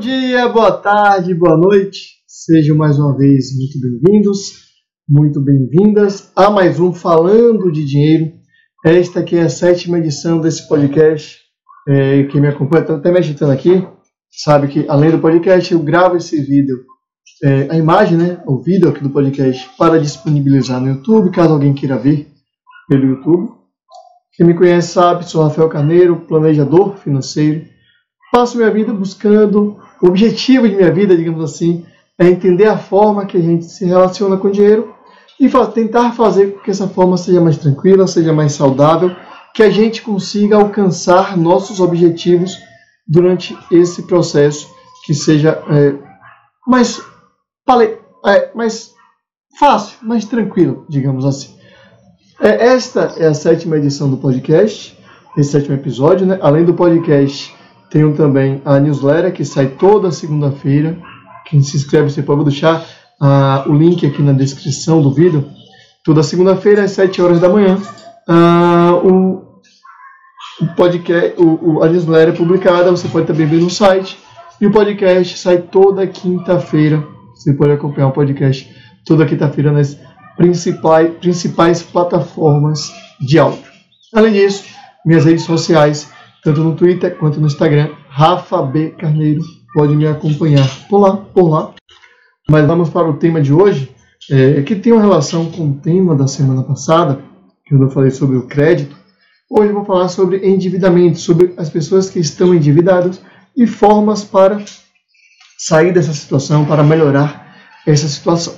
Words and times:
dia, 0.00 0.48
boa 0.48 0.72
tarde, 0.72 1.34
boa 1.34 1.58
noite. 1.58 2.22
Sejam 2.26 2.74
mais 2.74 2.98
uma 2.98 3.14
vez 3.14 3.54
muito 3.54 3.78
bem-vindos, 3.78 4.38
muito 5.06 5.38
bem-vindas 5.42 6.32
a 6.34 6.48
mais 6.48 6.80
um 6.80 6.90
Falando 6.90 7.70
de 7.70 7.84
Dinheiro. 7.84 8.32
Esta 8.82 9.20
aqui 9.20 9.36
é 9.36 9.42
a 9.42 9.50
sétima 9.50 9.98
edição 9.98 10.40
desse 10.40 10.66
podcast. 10.66 11.38
É, 11.86 12.22
quem 12.24 12.40
me 12.40 12.48
acompanha, 12.48 12.80
está 12.80 12.94
até 12.94 13.12
me 13.12 13.18
agitando 13.18 13.52
aqui, 13.52 13.86
sabe 14.30 14.68
que 14.68 14.86
além 14.88 15.10
do 15.10 15.18
podcast 15.18 15.70
eu 15.70 15.80
gravo 15.80 16.16
esse 16.16 16.40
vídeo, 16.40 16.78
é, 17.44 17.68
a 17.70 17.76
imagem, 17.76 18.16
né, 18.16 18.42
o 18.46 18.58
vídeo 18.62 18.88
aqui 18.88 19.02
do 19.02 19.10
podcast 19.10 19.68
para 19.76 20.00
disponibilizar 20.00 20.80
no 20.80 20.88
YouTube, 20.88 21.30
caso 21.30 21.52
alguém 21.52 21.74
queira 21.74 21.98
ver 21.98 22.26
pelo 22.88 23.04
YouTube. 23.04 23.50
Quem 24.32 24.46
me 24.46 24.54
conhece 24.54 24.94
sabe, 24.94 25.28
sou 25.28 25.42
Rafael 25.42 25.68
Carneiro, 25.68 26.24
planejador 26.26 26.96
financeiro. 26.96 27.66
Passo 28.32 28.56
minha 28.56 28.70
vida 28.70 28.94
buscando, 28.94 29.76
o 30.02 30.08
objetivo 30.08 30.68
de 30.68 30.76
minha 30.76 30.92
vida, 30.92 31.16
digamos 31.16 31.42
assim, 31.42 31.84
é 32.18 32.28
entender 32.28 32.66
a 32.66 32.78
forma 32.78 33.26
que 33.26 33.36
a 33.36 33.40
gente 33.40 33.64
se 33.64 33.84
relaciona 33.84 34.36
com 34.36 34.48
o 34.48 34.52
dinheiro 34.52 34.94
e 35.38 35.48
tentar 35.72 36.12
fazer 36.12 36.52
com 36.52 36.60
que 36.60 36.70
essa 36.70 36.86
forma 36.86 37.16
seja 37.16 37.40
mais 37.40 37.56
tranquila, 37.56 38.06
seja 38.06 38.32
mais 38.32 38.52
saudável, 38.52 39.14
que 39.54 39.62
a 39.62 39.70
gente 39.70 40.02
consiga 40.02 40.56
alcançar 40.56 41.36
nossos 41.36 41.80
objetivos 41.80 42.58
durante 43.08 43.56
esse 43.70 44.02
processo 44.02 44.68
que 45.04 45.14
seja 45.14 45.62
é, 45.70 45.94
mais, 46.66 47.00
é, 48.26 48.50
mais 48.54 48.92
fácil, 49.58 49.96
mais 50.02 50.26
tranquilo, 50.26 50.84
digamos 50.88 51.24
assim. 51.24 51.56
É, 52.38 52.68
esta 52.68 53.14
é 53.16 53.26
a 53.26 53.34
sétima 53.34 53.76
edição 53.76 54.10
do 54.10 54.18
podcast, 54.18 54.96
esse 55.36 55.50
sétimo 55.50 55.74
episódio, 55.74 56.26
né? 56.26 56.38
Além 56.42 56.64
do 56.64 56.74
podcast, 56.74 57.54
tenho 57.90 58.14
também 58.14 58.62
a 58.64 58.78
newsletter 58.78 59.32
que 59.32 59.44
sai 59.44 59.66
toda 59.66 60.12
segunda-feira. 60.12 60.96
Quem 61.44 61.62
se 61.62 61.76
inscreve, 61.76 62.10
você 62.10 62.22
pode 62.22 62.44
deixar 62.44 62.80
uh, 63.20 63.68
o 63.68 63.74
link 63.74 64.06
aqui 64.06 64.22
na 64.22 64.32
descrição 64.32 65.02
do 65.02 65.12
vídeo. 65.12 65.44
Toda 66.04 66.22
segunda-feira, 66.22 66.84
às 66.84 66.92
7 66.92 67.20
horas 67.20 67.40
da 67.40 67.48
manhã, 67.48 67.76
o, 69.02 69.42
o, 70.62 70.66
podcast, 70.76 71.34
o, 71.36 71.78
o, 71.78 71.82
a 71.82 71.88
newsletter 71.88 72.34
é 72.34 72.36
publicada. 72.36 72.90
Você 72.90 73.08
pode 73.08 73.26
também 73.26 73.46
ver 73.46 73.60
no 73.60 73.68
site. 73.68 74.18
E 74.60 74.66
o 74.66 74.70
podcast 74.70 75.38
sai 75.38 75.58
toda 75.58 76.06
quinta-feira. 76.06 77.04
Você 77.34 77.52
pode 77.52 77.72
acompanhar 77.72 78.08
o 78.08 78.12
podcast 78.12 78.70
toda 79.04 79.26
quinta-feira 79.26 79.72
nas 79.72 79.98
principais, 80.36 81.12
principais 81.14 81.82
plataformas 81.82 82.92
de 83.20 83.38
áudio. 83.38 83.64
Além 84.14 84.32
disso, 84.32 84.64
minhas 85.04 85.24
redes 85.24 85.44
sociais, 85.44 86.10
tanto 86.42 86.62
no 86.62 86.74
Twitter 86.74 87.16
quanto 87.16 87.40
no 87.40 87.46
Instagram, 87.46 87.90
Rafa 88.08 88.62
B 88.62 88.90
Carneiro, 88.90 89.42
pode 89.74 89.94
me 89.94 90.06
acompanhar 90.06 90.66
por 90.88 90.98
lá, 90.98 91.16
por 91.16 91.48
lá. 91.48 91.74
Mas 92.48 92.66
vamos 92.66 92.90
para 92.90 93.08
o 93.08 93.16
tema 93.16 93.40
de 93.40 93.52
hoje, 93.52 93.94
é, 94.30 94.62
que 94.62 94.74
tem 94.74 94.92
uma 94.92 95.02
relação 95.02 95.50
com 95.50 95.70
o 95.70 95.74
tema 95.74 96.14
da 96.14 96.26
semana 96.26 96.62
passada, 96.62 97.20
que 97.64 97.74
eu 97.74 97.90
falei 97.90 98.10
sobre 98.10 98.36
o 98.36 98.46
crédito. 98.46 98.96
Hoje 99.48 99.68
eu 99.68 99.74
vou 99.74 99.84
falar 99.84 100.08
sobre 100.08 100.46
endividamento, 100.46 101.18
sobre 101.18 101.54
as 101.56 101.68
pessoas 101.68 102.10
que 102.10 102.18
estão 102.18 102.54
endividadas 102.54 103.20
e 103.56 103.66
formas 103.66 104.24
para 104.24 104.62
sair 105.58 105.92
dessa 105.92 106.12
situação, 106.12 106.64
para 106.64 106.82
melhorar 106.82 107.54
essa 107.86 108.08
situação. 108.08 108.54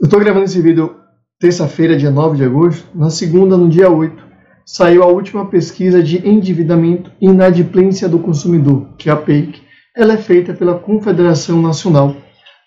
Eu 0.00 0.04
estou 0.04 0.20
gravando 0.20 0.44
esse 0.44 0.60
vídeo 0.60 0.94
terça-feira, 1.40 1.96
dia 1.96 2.10
9 2.10 2.36
de 2.36 2.44
agosto. 2.44 2.86
Na 2.94 3.10
segunda, 3.10 3.56
no 3.56 3.68
dia 3.68 3.90
8, 3.90 4.27
saiu 4.68 5.02
a 5.02 5.06
última 5.06 5.46
pesquisa 5.46 6.02
de 6.02 6.28
endividamento 6.28 7.10
e 7.18 7.24
inadimplência 7.24 8.06
do 8.06 8.18
consumidor, 8.18 8.86
que 8.98 9.08
é 9.08 9.12
a 9.12 9.16
PEIC. 9.16 9.62
Ela 9.96 10.12
é 10.12 10.16
feita 10.18 10.52
pela 10.52 10.78
Confederação 10.78 11.62
Nacional 11.62 12.14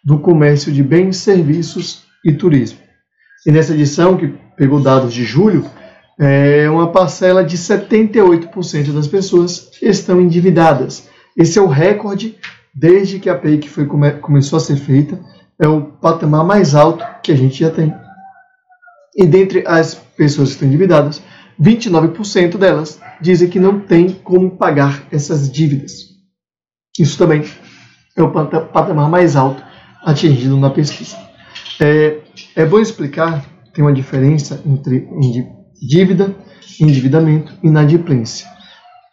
do 0.04 0.18
Comércio 0.18 0.72
de 0.72 0.82
Bens, 0.82 1.18
Serviços 1.18 2.02
e 2.26 2.34
Turismo. 2.34 2.80
E 3.46 3.52
nessa 3.52 3.74
edição, 3.74 4.18
que 4.18 4.34
pegou 4.58 4.80
dados 4.80 5.14
de 5.14 5.24
julho, 5.24 5.64
é 6.20 6.68
uma 6.72 6.92
parcela 6.92 7.44
de 7.44 7.56
78% 7.56 8.92
das 8.92 9.08
pessoas 9.08 9.70
estão 9.80 10.20
endividadas. 10.20 11.08
Esse 11.38 11.60
é 11.60 11.62
o 11.62 11.68
recorde 11.68 12.36
desde 12.74 13.20
que 13.20 13.30
a 13.30 13.36
PEIC 13.36 13.70
foi, 13.70 13.86
começou 13.86 14.58
a 14.58 14.60
ser 14.60 14.78
feita 14.78 15.20
é 15.60 15.68
o 15.68 15.84
patamar 15.84 16.44
mais 16.44 16.74
alto 16.74 17.06
que 17.22 17.32
a 17.32 17.38
gente 17.38 17.60
já 17.60 17.70
tem. 17.70 17.94
E 19.16 19.28
dentre 19.28 19.64
as 19.68 19.94
pessoas 19.94 20.50
que 20.50 20.54
estão 20.56 20.68
endividadas, 20.68 21.22
29% 21.62 22.58
delas 22.58 23.00
dizem 23.22 23.50
que 23.50 23.60
não 23.60 23.80
tem 23.80 24.10
como 24.10 24.58
pagar 24.58 25.04
essas 25.12 25.52
dívidas. 25.52 26.10
Isso 27.00 27.18
também 27.18 27.44
é 28.18 28.24
o 28.24 28.32
patamar 28.32 29.10
mais 29.10 29.36
alto 29.36 29.64
atingido 30.04 30.58
na 30.58 30.70
pesquisa. 30.70 31.16
É, 31.80 32.18
é 32.56 32.66
bom 32.66 32.80
explicar, 32.80 33.46
tem 33.74 33.84
uma 33.84 33.94
diferença 33.94 34.62
entre 34.66 35.08
dívida, 35.82 36.36
endividamento 36.80 37.54
e 37.64 37.68
inadimplência. 37.68 38.50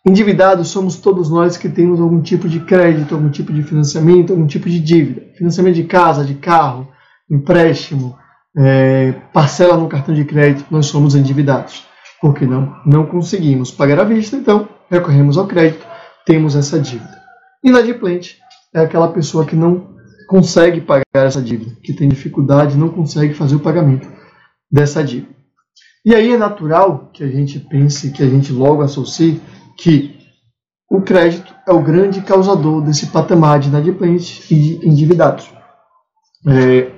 Endividados 0.06 0.68
somos 0.68 0.96
todos 0.96 1.28
nós 1.30 1.56
que 1.56 1.68
temos 1.68 2.00
algum 2.00 2.22
tipo 2.22 2.48
de 2.48 2.60
crédito, 2.60 3.14
algum 3.14 3.30
tipo 3.30 3.52
de 3.52 3.62
financiamento, 3.62 4.32
algum 4.32 4.46
tipo 4.46 4.68
de 4.68 4.80
dívida. 4.80 5.22
Financiamento 5.36 5.74
de 5.74 5.84
casa, 5.84 6.24
de 6.24 6.34
carro, 6.34 6.88
empréstimo, 7.30 8.16
é, 8.56 9.12
parcela 9.32 9.76
no 9.76 9.88
cartão 9.88 10.14
de 10.14 10.24
crédito, 10.24 10.66
nós 10.70 10.86
somos 10.86 11.14
endividados. 11.14 11.87
Porque 12.20 12.46
não, 12.46 12.76
não 12.84 13.06
conseguimos 13.06 13.70
pagar 13.70 14.00
à 14.00 14.04
vista, 14.04 14.36
então 14.36 14.68
recorremos 14.90 15.38
ao 15.38 15.46
crédito, 15.46 15.86
temos 16.26 16.56
essa 16.56 16.78
dívida. 16.78 17.18
Inadimplente 17.62 18.38
é 18.74 18.80
aquela 18.80 19.08
pessoa 19.08 19.44
que 19.44 19.56
não 19.56 19.96
consegue 20.28 20.80
pagar 20.80 21.04
essa 21.14 21.40
dívida, 21.40 21.76
que 21.82 21.92
tem 21.92 22.08
dificuldade, 22.08 22.76
não 22.76 22.88
consegue 22.88 23.34
fazer 23.34 23.56
o 23.56 23.60
pagamento 23.60 24.08
dessa 24.70 25.02
dívida. 25.02 25.34
E 26.04 26.14
aí 26.14 26.32
é 26.32 26.38
natural 26.38 27.10
que 27.12 27.24
a 27.24 27.28
gente 27.28 27.58
pense, 27.58 28.10
que 28.10 28.22
a 28.22 28.28
gente 28.28 28.52
logo 28.52 28.82
associe 28.82 29.40
que 29.76 30.16
o 30.90 31.02
crédito 31.02 31.54
é 31.66 31.72
o 31.72 31.82
grande 31.82 32.20
causador 32.22 32.80
desse 32.80 33.08
patamar 33.08 33.60
de 33.60 33.68
inadimplentes 33.68 34.50
e 34.50 34.54
de 34.54 34.88
endividados. 34.88 35.50
É, 36.46 36.90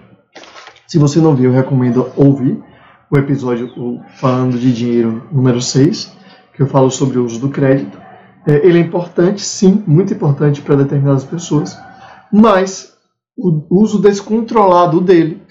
se 0.87 0.99
você 0.99 1.19
não 1.21 1.35
viu, 1.35 1.51
eu 1.51 1.57
recomendo 1.57 2.11
ouvir 2.17 2.63
o 3.11 3.19
episódio 3.19 3.73
falando 4.15 4.57
de 4.57 4.73
dinheiro 4.73 5.27
número 5.33 5.61
6, 5.61 6.13
que 6.55 6.63
eu 6.63 6.67
falo 6.69 6.91
sobre 6.91 7.19
o 7.19 7.25
uso 7.25 7.41
do 7.41 7.49
crédito. 7.49 7.99
É, 8.47 8.67
ele 8.67 8.79
é 8.79 8.81
importante, 8.81 9.43
sim, 9.43 9.83
muito 9.87 10.15
importante 10.15 10.63
para 10.63 10.77
determinadas 10.77 11.25
pessoas, 11.25 11.77
mas 12.33 12.95
o 13.37 13.67
uso 13.69 14.01
descontrolado 14.01 15.01
dele 15.01 15.43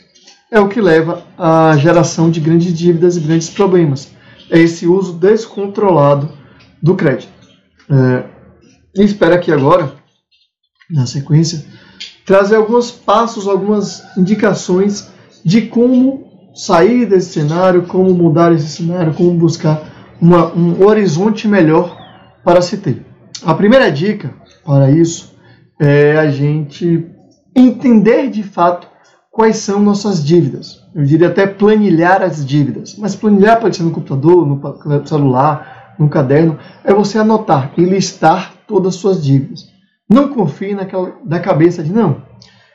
é 0.51 0.59
o 0.59 0.69
que 0.69 0.81
leva 0.81 1.23
à 1.37 1.75
geração 1.77 2.31
de 2.31 2.39
grandes 2.39 2.73
dívidas 2.73 3.17
e 3.17 3.19
grandes 3.19 3.49
problemas. 3.49 4.09
É 4.49 4.57
esse 4.57 4.87
uso 4.87 5.13
descontrolado 5.13 6.31
do 6.81 6.95
crédito. 6.95 7.31
É, 7.89 8.23
espero 8.95 9.35
aqui 9.35 9.51
agora, 9.51 9.93
na 10.89 11.05
sequência, 11.05 11.65
trazer 12.25 12.55
alguns 12.55 12.89
passos, 12.89 13.47
algumas 13.47 14.01
indicações 14.17 15.11
de 15.43 15.63
como 15.63 16.28
sair 16.53 17.05
desse 17.05 17.33
cenário, 17.33 17.83
como 17.83 18.13
mudar 18.13 18.51
esse 18.53 18.67
cenário, 18.67 19.13
como 19.13 19.31
buscar 19.33 19.81
uma, 20.21 20.53
um 20.53 20.85
horizonte 20.85 21.47
melhor 21.47 21.97
para 22.43 22.61
se 22.61 22.77
ter. 22.77 23.05
A 23.43 23.53
primeira 23.53 23.91
dica 23.91 24.33
para 24.65 24.91
isso 24.91 25.35
é 25.79 26.17
a 26.17 26.29
gente 26.29 27.05
entender 27.55 28.29
de 28.29 28.43
fato 28.43 28.87
quais 29.31 29.57
são 29.57 29.79
nossas 29.79 30.23
dívidas. 30.23 30.83
Eu 30.93 31.03
diria 31.03 31.27
até 31.27 31.47
planilhar 31.47 32.21
as 32.21 32.45
dívidas, 32.45 32.95
mas 32.97 33.15
planilhar 33.15 33.59
pode 33.59 33.77
ser 33.77 33.83
no 33.83 33.91
computador, 33.91 34.45
no 34.45 35.07
celular, 35.07 35.95
no 35.97 36.09
caderno 36.09 36.57
é 36.83 36.93
você 36.93 37.17
anotar 37.17 37.73
e 37.77 37.83
listar 37.83 38.53
todas 38.67 38.95
as 38.95 38.99
suas 38.99 39.23
dívidas. 39.23 39.69
Não 40.09 40.29
confie 40.29 40.73
naquela 40.73 41.13
da 41.23 41.39
cabeça 41.39 41.83
de 41.83 41.91
não. 41.91 42.23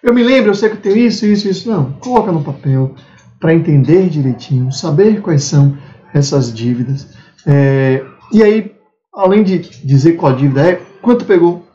Eu 0.03 0.13
me 0.15 0.23
lembro, 0.23 0.51
eu 0.51 0.55
sei 0.55 0.69
que 0.69 0.77
eu 0.77 0.81
tenho 0.81 0.97
isso, 0.99 1.27
isso, 1.27 1.49
isso. 1.49 1.71
Não, 1.71 1.93
coloca 1.93 2.31
no 2.31 2.45
papel 2.45 2.95
para 3.41 3.55
entender 3.55 4.09
direitinho, 4.09 4.73
saber 4.73 5.21
quais 5.21 5.45
são 5.45 5.77
essas 6.13 6.53
dívidas. 6.53 7.09
É, 7.47 8.05
e 8.33 8.43
aí, 8.43 8.73
além 9.13 9.43
de 9.43 9.59
dizer 9.59 10.13
qual 10.13 10.35
dívida 10.35 10.71
é, 10.71 10.81
quanto 11.03 11.25
pegou, 11.25 11.67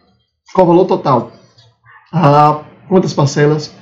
qual 0.54 0.66
o 0.66 0.70
valor 0.70 0.86
total, 0.86 1.32
ah, 2.12 2.62
quantas 2.88 3.14
parcelas, 3.14 3.74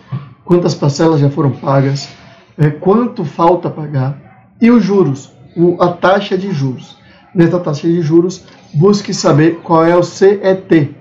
quantas 0.44 0.76
parcelas 0.76 1.20
já 1.20 1.30
foram 1.30 1.52
pagas, 1.52 2.10
é, 2.58 2.70
quanto 2.70 3.24
falta 3.24 3.70
pagar? 3.70 4.56
E 4.60 4.70
os 4.72 4.84
juros, 4.84 5.32
o, 5.56 5.82
a 5.82 5.94
taxa 5.94 6.38
de 6.38 6.52
juros. 6.52 6.98
Nessa 7.34 7.60
taxa 7.60 7.88
de 7.88 8.02
juros, 8.02 8.44
busque 8.74 9.14
saber 9.14 9.60
qual 9.62 9.86
é 9.86 9.96
o 9.96 10.02
CET, 10.02 10.96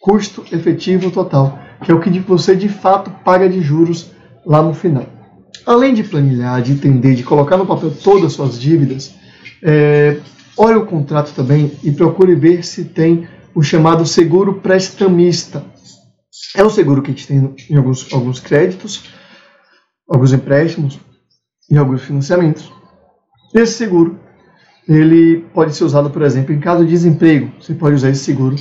custo 0.00 0.44
efetivo 0.50 1.10
total, 1.10 1.58
que 1.84 1.92
é 1.92 1.94
o 1.94 2.00
que 2.00 2.18
você 2.18 2.56
de 2.56 2.68
fato 2.68 3.10
paga 3.24 3.48
de 3.48 3.60
juros 3.60 4.10
lá 4.44 4.62
no 4.62 4.72
final. 4.72 5.19
Além 5.66 5.94
de 5.94 6.02
planilhar, 6.04 6.62
de 6.62 6.72
entender, 6.72 7.14
de 7.14 7.22
colocar 7.22 7.56
no 7.56 7.66
papel 7.66 7.90
todas 7.90 8.24
as 8.24 8.32
suas 8.32 8.58
dívidas, 8.58 9.14
é, 9.62 10.18
olhe 10.56 10.76
o 10.76 10.86
contrato 10.86 11.32
também 11.34 11.72
e 11.82 11.92
procure 11.92 12.34
ver 12.34 12.64
se 12.64 12.84
tem 12.84 13.28
o 13.54 13.62
chamado 13.62 14.06
seguro 14.06 14.60
prestamista. 14.60 15.64
É 16.56 16.64
um 16.64 16.70
seguro 16.70 17.02
que 17.02 17.10
a 17.10 17.14
gente 17.14 17.26
tem 17.26 17.54
em 17.68 17.76
alguns, 17.76 18.12
alguns 18.12 18.40
créditos, 18.40 19.04
alguns 20.08 20.32
empréstimos 20.32 20.98
e 21.70 21.76
alguns 21.76 22.02
financiamentos. 22.02 22.72
Esse 23.54 23.74
seguro 23.74 24.18
ele 24.88 25.44
pode 25.54 25.74
ser 25.74 25.84
usado, 25.84 26.10
por 26.10 26.22
exemplo, 26.22 26.52
em 26.52 26.58
caso 26.58 26.84
de 26.84 26.90
desemprego. 26.90 27.52
Você 27.60 27.74
pode 27.74 27.94
usar 27.94 28.10
esse 28.10 28.24
seguro 28.24 28.56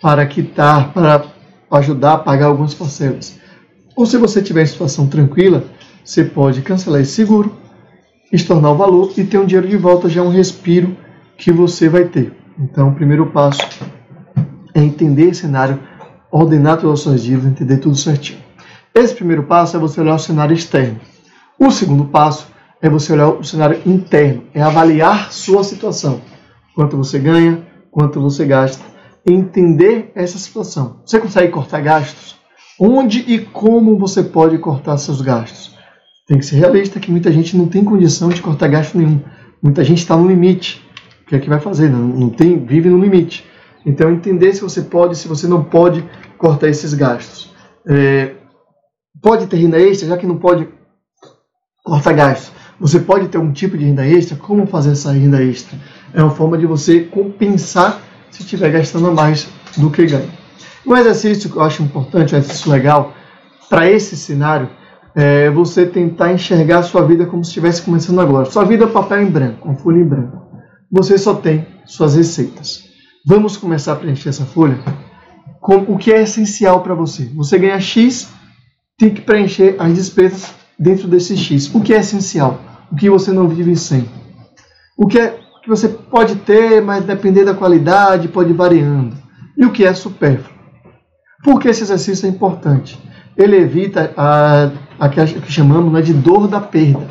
para 0.00 0.24
quitar, 0.26 0.92
para 0.92 1.24
ajudar 1.70 2.14
a 2.14 2.18
pagar 2.18 2.46
algumas 2.46 2.74
parcelas. 2.74 3.38
Ou 3.96 4.06
se 4.06 4.16
você 4.16 4.42
tiver 4.42 4.62
em 4.62 4.66
situação 4.66 5.06
tranquila, 5.06 5.64
você 6.04 6.24
pode 6.24 6.62
cancelar 6.62 7.00
esse 7.00 7.12
seguro, 7.12 7.56
estornar 8.32 8.72
o 8.72 8.76
valor 8.76 9.12
e 9.16 9.24
ter 9.24 9.38
um 9.38 9.46
dinheiro 9.46 9.68
de 9.68 9.76
volta, 9.76 10.08
já 10.08 10.20
é 10.20 10.24
um 10.24 10.30
respiro 10.30 10.96
que 11.36 11.52
você 11.52 11.88
vai 11.88 12.04
ter. 12.04 12.32
Então, 12.58 12.88
o 12.88 12.94
primeiro 12.94 13.26
passo 13.26 13.60
é 14.74 14.82
entender 14.82 15.30
esse 15.30 15.42
cenário, 15.42 15.78
ordenar 16.30 16.78
todas 16.78 17.00
as 17.00 17.00
suas 17.00 17.22
dívidas, 17.22 17.52
entender 17.52 17.78
tudo 17.78 17.96
certinho. 17.96 18.40
Esse 18.94 19.14
primeiro 19.14 19.44
passo 19.44 19.76
é 19.76 19.80
você 19.80 20.00
olhar 20.00 20.14
o 20.14 20.18
cenário 20.18 20.54
externo. 20.54 21.00
O 21.58 21.70
segundo 21.70 22.06
passo 22.06 22.48
é 22.80 22.88
você 22.88 23.12
olhar 23.12 23.28
o 23.28 23.44
cenário 23.44 23.80
interno, 23.86 24.44
é 24.52 24.60
avaliar 24.60 25.32
sua 25.32 25.62
situação. 25.62 26.20
Quanto 26.74 26.96
você 26.96 27.18
ganha, 27.18 27.66
quanto 27.90 28.20
você 28.20 28.44
gasta. 28.44 28.84
Entender 29.24 30.10
essa 30.14 30.36
situação. 30.36 31.00
Você 31.04 31.20
consegue 31.20 31.52
cortar 31.52 31.80
gastos? 31.80 32.36
Onde 32.80 33.20
e 33.20 33.38
como 33.38 33.96
você 33.96 34.22
pode 34.22 34.58
cortar 34.58 34.96
seus 34.96 35.20
gastos? 35.20 35.76
Tem 36.32 36.38
que 36.38 36.46
ser 36.46 36.56
realista 36.56 36.98
que 36.98 37.10
muita 37.10 37.30
gente 37.30 37.54
não 37.58 37.66
tem 37.66 37.84
condição 37.84 38.30
de 38.30 38.40
cortar 38.40 38.66
gasto 38.66 38.96
nenhum. 38.96 39.20
Muita 39.62 39.84
gente 39.84 39.98
está 39.98 40.16
no 40.16 40.26
limite. 40.26 40.82
O 41.20 41.26
que 41.26 41.36
é 41.36 41.38
que 41.38 41.46
vai 41.46 41.60
fazer? 41.60 41.90
Não, 41.90 41.98
não 41.98 42.30
tem, 42.30 42.64
vive 42.64 42.88
no 42.88 42.98
limite. 42.98 43.44
Então 43.84 44.10
entender 44.10 44.54
se 44.54 44.62
você 44.62 44.80
pode, 44.80 45.14
se 45.18 45.28
você 45.28 45.46
não 45.46 45.62
pode 45.62 46.02
cortar 46.38 46.68
esses 46.68 46.94
gastos. 46.94 47.52
É, 47.86 48.32
pode 49.20 49.46
ter 49.46 49.58
renda 49.58 49.78
extra, 49.78 50.08
já 50.08 50.16
que 50.16 50.26
não 50.26 50.38
pode 50.38 50.66
cortar 51.84 52.14
gastos. 52.14 52.50
Você 52.80 52.98
pode 52.98 53.28
ter 53.28 53.36
um 53.36 53.52
tipo 53.52 53.76
de 53.76 53.84
renda 53.84 54.06
extra. 54.06 54.34
Como 54.34 54.66
fazer 54.66 54.92
essa 54.92 55.12
renda 55.12 55.44
extra? 55.44 55.78
É 56.14 56.22
uma 56.22 56.34
forma 56.34 56.56
de 56.56 56.64
você 56.64 57.00
compensar 57.00 58.00
se 58.30 58.40
estiver 58.40 58.70
gastando 58.70 59.12
mais 59.12 59.46
do 59.76 59.90
que 59.90 60.06
ganha. 60.06 60.30
Um 60.86 60.96
exercício 60.96 61.50
que 61.50 61.56
eu 61.58 61.62
acho 61.62 61.82
importante, 61.82 62.34
um 62.34 62.38
exercício 62.38 62.72
legal, 62.72 63.12
para 63.68 63.90
esse 63.90 64.16
cenário, 64.16 64.70
é 65.14 65.50
você 65.50 65.86
tentar 65.86 66.32
enxergar 66.32 66.78
a 66.78 66.82
sua 66.82 67.02
vida 67.02 67.26
como 67.26 67.44
se 67.44 67.50
estivesse 67.50 67.82
começando 67.82 68.20
agora. 68.20 68.46
Sua 68.46 68.64
vida 68.64 68.84
é 68.84 68.88
papel 68.88 69.22
em 69.22 69.30
branco, 69.30 69.68
uma 69.68 69.76
folha 69.76 69.98
em 69.98 70.08
branco. 70.08 70.42
Você 70.90 71.18
só 71.18 71.34
tem 71.34 71.66
suas 71.84 72.16
receitas. 72.16 72.84
Vamos 73.26 73.56
começar 73.56 73.92
a 73.92 73.96
preencher 73.96 74.30
essa 74.30 74.44
folha 74.44 74.78
com 75.60 75.76
o 75.76 75.96
que 75.96 76.12
é 76.12 76.22
essencial 76.22 76.80
para 76.80 76.94
você. 76.94 77.24
Você 77.34 77.58
ganha 77.58 77.78
X, 77.78 78.28
tem 78.98 79.10
que 79.10 79.20
preencher 79.20 79.76
as 79.78 79.94
despesas 79.94 80.54
dentro 80.78 81.06
desse 81.06 81.36
X. 81.36 81.72
O 81.74 81.80
que 81.80 81.94
é 81.94 82.00
essencial? 82.00 82.58
o 82.92 82.96
que 82.96 83.08
você 83.08 83.32
não 83.32 83.48
vive 83.48 83.74
sem. 83.74 84.06
O 84.98 85.06
que, 85.06 85.18
é, 85.18 85.38
que 85.62 85.68
você 85.68 85.88
pode 85.88 86.36
ter, 86.36 86.82
mas 86.82 87.04
depender 87.04 87.44
da 87.44 87.54
qualidade, 87.54 88.28
pode 88.28 88.50
ir 88.50 88.54
variando. 88.54 89.16
E 89.56 89.64
o 89.64 89.72
que 89.72 89.84
é 89.84 89.94
supérfluo. 89.94 90.52
Por 91.42 91.58
que 91.58 91.68
esse 91.68 91.82
exercício 91.82 92.26
é 92.26 92.28
importante? 92.28 93.00
Ele 93.36 93.56
evita 93.56 94.12
a, 94.16 94.70
a, 94.98 95.08
que, 95.08 95.50
chamamos 95.50 95.92
né, 95.92 96.02
de 96.02 96.12
dor 96.12 96.48
da 96.48 96.60
perda. 96.60 97.08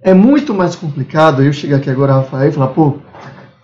É 0.00 0.14
muito 0.14 0.54
mais 0.54 0.76
complicado 0.76 1.42
eu 1.42 1.52
chegar 1.52 1.78
aqui 1.78 1.90
agora, 1.90 2.14
Rafael, 2.14 2.48
e 2.48 2.52
falar, 2.52 2.68
pô, 2.68 2.98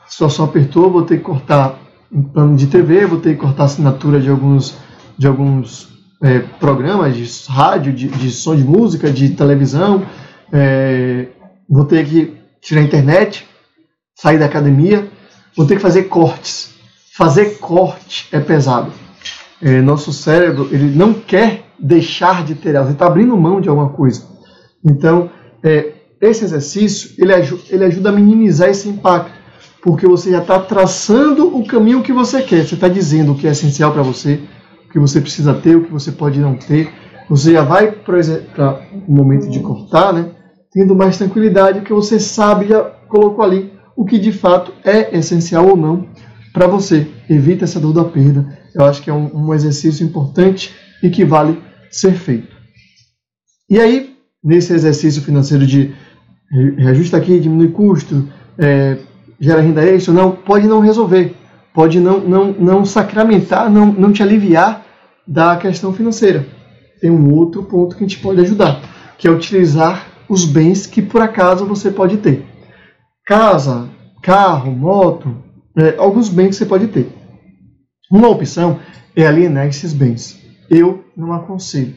a 0.04 0.08
situação 0.08 0.44
apertou, 0.44 0.90
vou 0.90 1.02
ter 1.02 1.18
que 1.18 1.24
cortar 1.24 1.78
um 2.10 2.22
plano 2.22 2.56
de 2.56 2.66
TV, 2.66 3.06
vou 3.06 3.20
ter 3.20 3.34
que 3.34 3.40
cortar 3.40 3.64
assinatura 3.64 4.20
de 4.20 4.28
alguns, 4.28 4.76
de 5.16 5.26
alguns 5.26 5.88
é, 6.22 6.40
programas 6.58 7.14
de 7.14 7.52
rádio, 7.52 7.92
de, 7.92 8.08
de 8.08 8.30
som 8.30 8.56
de 8.56 8.64
música, 8.64 9.10
de 9.10 9.30
televisão, 9.30 10.02
é, 10.52 11.28
vou 11.68 11.84
ter 11.84 12.04
que 12.06 12.36
tirar 12.60 12.80
a 12.80 12.84
internet, 12.84 13.46
sair 14.14 14.38
da 14.38 14.46
academia, 14.46 15.08
vou 15.56 15.66
ter 15.66 15.76
que 15.76 15.82
fazer 15.82 16.04
cortes. 16.04 16.74
Fazer 17.16 17.58
corte 17.58 18.28
é 18.32 18.40
pesado. 18.40 18.92
É, 19.62 19.80
nosso 19.80 20.12
cérebro 20.12 20.68
ele 20.72 20.96
não 20.96 21.12
quer 21.12 21.69
deixar 21.80 22.44
de 22.44 22.54
ter 22.54 22.74
ela, 22.74 22.86
ele 22.86 22.92
está 22.92 23.06
abrindo 23.06 23.36
mão 23.36 23.60
de 23.60 23.68
alguma 23.68 23.90
coisa. 23.90 24.22
Então, 24.84 25.30
é, 25.62 25.92
esse 26.20 26.44
exercício 26.44 27.12
ele, 27.18 27.32
ele 27.70 27.84
ajuda 27.84 28.10
a 28.10 28.12
minimizar 28.12 28.68
esse 28.68 28.88
impacto, 28.88 29.32
porque 29.82 30.06
você 30.06 30.30
já 30.30 30.40
está 30.40 30.58
traçando 30.58 31.56
o 31.56 31.66
caminho 31.66 32.02
que 32.02 32.12
você 32.12 32.42
quer. 32.42 32.66
Você 32.66 32.74
está 32.74 32.88
dizendo 32.88 33.32
o 33.32 33.34
que 33.34 33.46
é 33.46 33.50
essencial 33.50 33.92
para 33.92 34.02
você, 34.02 34.40
o 34.86 34.92
que 34.92 34.98
você 34.98 35.20
precisa 35.20 35.54
ter, 35.54 35.76
o 35.76 35.84
que 35.84 35.92
você 35.92 36.12
pode 36.12 36.38
não 36.38 36.54
ter. 36.54 36.92
Você 37.28 37.52
já 37.52 37.62
vai 37.62 37.92
para 37.92 38.18
o 39.08 39.12
momento 39.12 39.48
de 39.48 39.60
cortar, 39.60 40.12
né? 40.12 40.30
tendo 40.72 40.94
mais 40.94 41.18
tranquilidade, 41.18 41.80
porque 41.80 41.92
você 41.92 42.18
sabe, 42.18 42.68
já 42.68 42.82
colocou 43.08 43.44
ali 43.44 43.72
o 43.96 44.04
que 44.04 44.18
de 44.18 44.32
fato 44.32 44.72
é 44.84 45.16
essencial 45.16 45.68
ou 45.68 45.76
não 45.76 46.06
para 46.52 46.66
você. 46.66 47.06
Evita 47.28 47.64
essa 47.64 47.80
dor 47.80 47.92
da 47.92 48.04
perda. 48.04 48.58
Eu 48.74 48.84
acho 48.84 49.02
que 49.02 49.10
é 49.10 49.12
um, 49.12 49.46
um, 49.48 49.54
exercício 49.54 50.04
importante 50.06 50.74
e 51.02 51.10
que 51.10 51.24
vale 51.24 51.60
ser 51.90 52.12
feito. 52.12 52.56
E 53.68 53.78
aí, 53.78 54.16
nesse 54.42 54.72
exercício 54.72 55.22
financeiro 55.22 55.66
de 55.66 55.94
reajusta 56.76 57.16
aqui, 57.16 57.38
diminui 57.38 57.68
custo, 57.68 58.28
é, 58.58 58.98
gera 59.38 59.60
renda 59.60 59.84
extra, 59.84 60.12
não, 60.12 60.32
pode 60.32 60.66
não 60.66 60.80
resolver, 60.80 61.34
pode 61.72 62.00
não, 62.00 62.20
não, 62.20 62.52
não 62.52 62.84
sacramentar, 62.84 63.70
não, 63.70 63.86
não 63.86 64.12
te 64.12 64.22
aliviar 64.22 64.84
da 65.26 65.56
questão 65.56 65.92
financeira. 65.92 66.46
Tem 67.00 67.10
um 67.10 67.32
outro 67.32 67.62
ponto 67.62 67.96
que 67.96 68.04
a 68.04 68.06
gente 68.06 68.18
pode 68.18 68.40
ajudar, 68.40 68.82
que 69.16 69.28
é 69.28 69.30
utilizar 69.30 70.06
os 70.28 70.44
bens 70.44 70.86
que 70.86 71.00
por 71.00 71.20
acaso 71.22 71.64
você 71.64 71.90
pode 71.90 72.18
ter. 72.18 72.44
Casa, 73.26 73.88
carro, 74.22 74.70
moto, 74.72 75.36
é, 75.76 75.94
alguns 75.96 76.28
bens 76.28 76.50
que 76.50 76.54
você 76.56 76.66
pode 76.66 76.88
ter. 76.88 77.08
Uma 78.10 78.28
opção 78.28 78.80
é 79.14 79.26
alienar 79.26 79.66
esses 79.66 79.92
bens. 79.92 80.39
Eu 80.70 81.04
não 81.16 81.32
aconselho. 81.32 81.94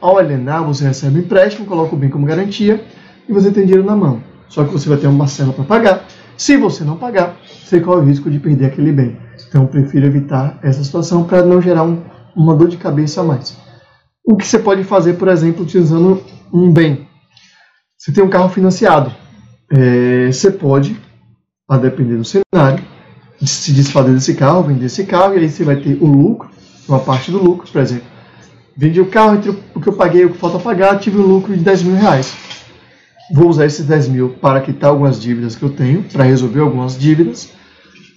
Ao 0.00 0.18
alienar, 0.18 0.64
você 0.64 0.84
recebe 0.84 1.18
um 1.18 1.22
empréstimo, 1.22 1.66
coloca 1.66 1.94
o 1.94 1.98
bem 1.98 2.10
como 2.10 2.26
garantia 2.26 2.84
e 3.28 3.32
você 3.32 3.50
tem 3.50 3.64
dinheiro 3.64 3.86
na 3.86 3.96
mão. 3.96 4.22
Só 4.48 4.64
que 4.64 4.72
você 4.72 4.88
vai 4.88 4.98
ter 4.98 5.06
uma 5.06 5.20
parcela 5.20 5.52
para 5.52 5.64
pagar. 5.64 6.04
Se 6.36 6.56
você 6.56 6.84
não 6.84 6.96
pagar, 6.96 7.36
você 7.64 7.80
corre 7.80 8.00
o 8.00 8.04
risco 8.04 8.30
de 8.30 8.38
perder 8.38 8.66
aquele 8.66 8.92
bem. 8.92 9.16
Então, 9.48 9.62
eu 9.62 9.68
prefiro 9.68 10.06
evitar 10.06 10.58
essa 10.62 10.82
situação 10.82 11.24
para 11.24 11.42
não 11.42 11.62
gerar 11.62 11.84
um, 11.84 12.02
uma 12.36 12.54
dor 12.56 12.68
de 12.68 12.76
cabeça 12.76 13.20
a 13.20 13.24
mais. 13.24 13.56
O 14.24 14.36
que 14.36 14.46
você 14.46 14.58
pode 14.58 14.84
fazer, 14.84 15.14
por 15.14 15.28
exemplo, 15.28 15.62
utilizando 15.62 16.22
um 16.52 16.72
bem 16.72 17.06
você 18.02 18.10
tem 18.10 18.24
um 18.24 18.28
carro 18.28 18.48
financiado. 18.48 19.14
É, 19.70 20.26
você 20.26 20.50
pode, 20.50 21.00
a 21.68 21.78
depender 21.78 22.16
do 22.16 22.24
cenário, 22.24 22.84
se 23.40 23.72
desfazer 23.72 24.12
desse 24.12 24.34
carro, 24.34 24.64
vender 24.64 24.86
esse 24.86 25.06
carro, 25.06 25.34
e 25.34 25.38
aí 25.38 25.48
você 25.48 25.62
vai 25.62 25.76
ter 25.76 26.02
o 26.02 26.06
lucro, 26.06 26.50
uma 26.88 26.98
parte 26.98 27.30
do 27.30 27.42
lucro, 27.42 27.70
por 27.70 27.80
exemplo. 27.80 28.06
Vendi 28.76 29.00
o 29.00 29.06
carro, 29.06 29.36
entre 29.36 29.50
o 29.74 29.80
que 29.80 29.88
eu 29.88 29.92
paguei 29.92 30.22
e 30.22 30.24
o 30.24 30.30
que 30.30 30.38
falta 30.38 30.58
pagar, 30.58 30.98
tive 30.98 31.18
um 31.18 31.26
lucro 31.26 31.56
de 31.56 31.62
10 31.62 31.82
mil 31.82 31.96
reais. 31.96 32.34
Vou 33.32 33.48
usar 33.48 33.66
esses 33.66 33.86
10 33.86 34.08
mil 34.08 34.28
para 34.30 34.60
quitar 34.60 34.90
algumas 34.90 35.20
dívidas 35.20 35.54
que 35.54 35.62
eu 35.62 35.70
tenho, 35.70 36.02
para 36.04 36.24
resolver 36.24 36.60
algumas 36.60 36.98
dívidas. 36.98 37.50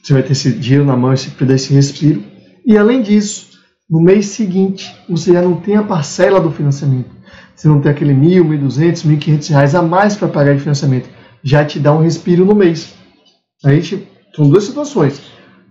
Você 0.02 0.14
vai 0.14 0.24
ter 0.24 0.32
esse 0.32 0.52
dinheiro 0.52 0.86
na 0.86 0.96
mão, 0.96 1.14
esse, 1.14 1.32
esse 1.52 1.74
respiro. 1.74 2.24
E 2.66 2.78
além 2.78 3.02
disso, 3.02 3.50
no 3.90 4.02
mês 4.02 4.28
seguinte, 4.28 4.96
você 5.10 5.34
já 5.34 5.42
não 5.42 5.56
tem 5.56 5.76
a 5.76 5.84
parcela 5.84 6.40
do 6.40 6.52
financiamento 6.52 7.16
você 7.56 7.70
não 7.70 7.80
tem 7.80 7.90
aquele 7.90 8.14
mil, 8.14 8.44
mil 8.44 8.60
duzentos, 8.60 9.04
mil 9.04 9.18
quinhentos 9.18 9.48
reais 9.48 9.74
a 9.74 9.82
mais 9.82 10.16
para 10.16 10.28
pagar 10.28 10.54
de 10.54 10.60
financiamento. 10.60 11.10
Já 11.42 11.64
te 11.64 11.80
dá 11.80 11.94
um 11.94 12.02
respiro 12.02 12.44
no 12.44 12.54
mês. 12.54 12.94
A 13.64 13.72
gente, 13.72 14.08
são 14.36 14.50
duas 14.50 14.66
situações. 14.66 15.22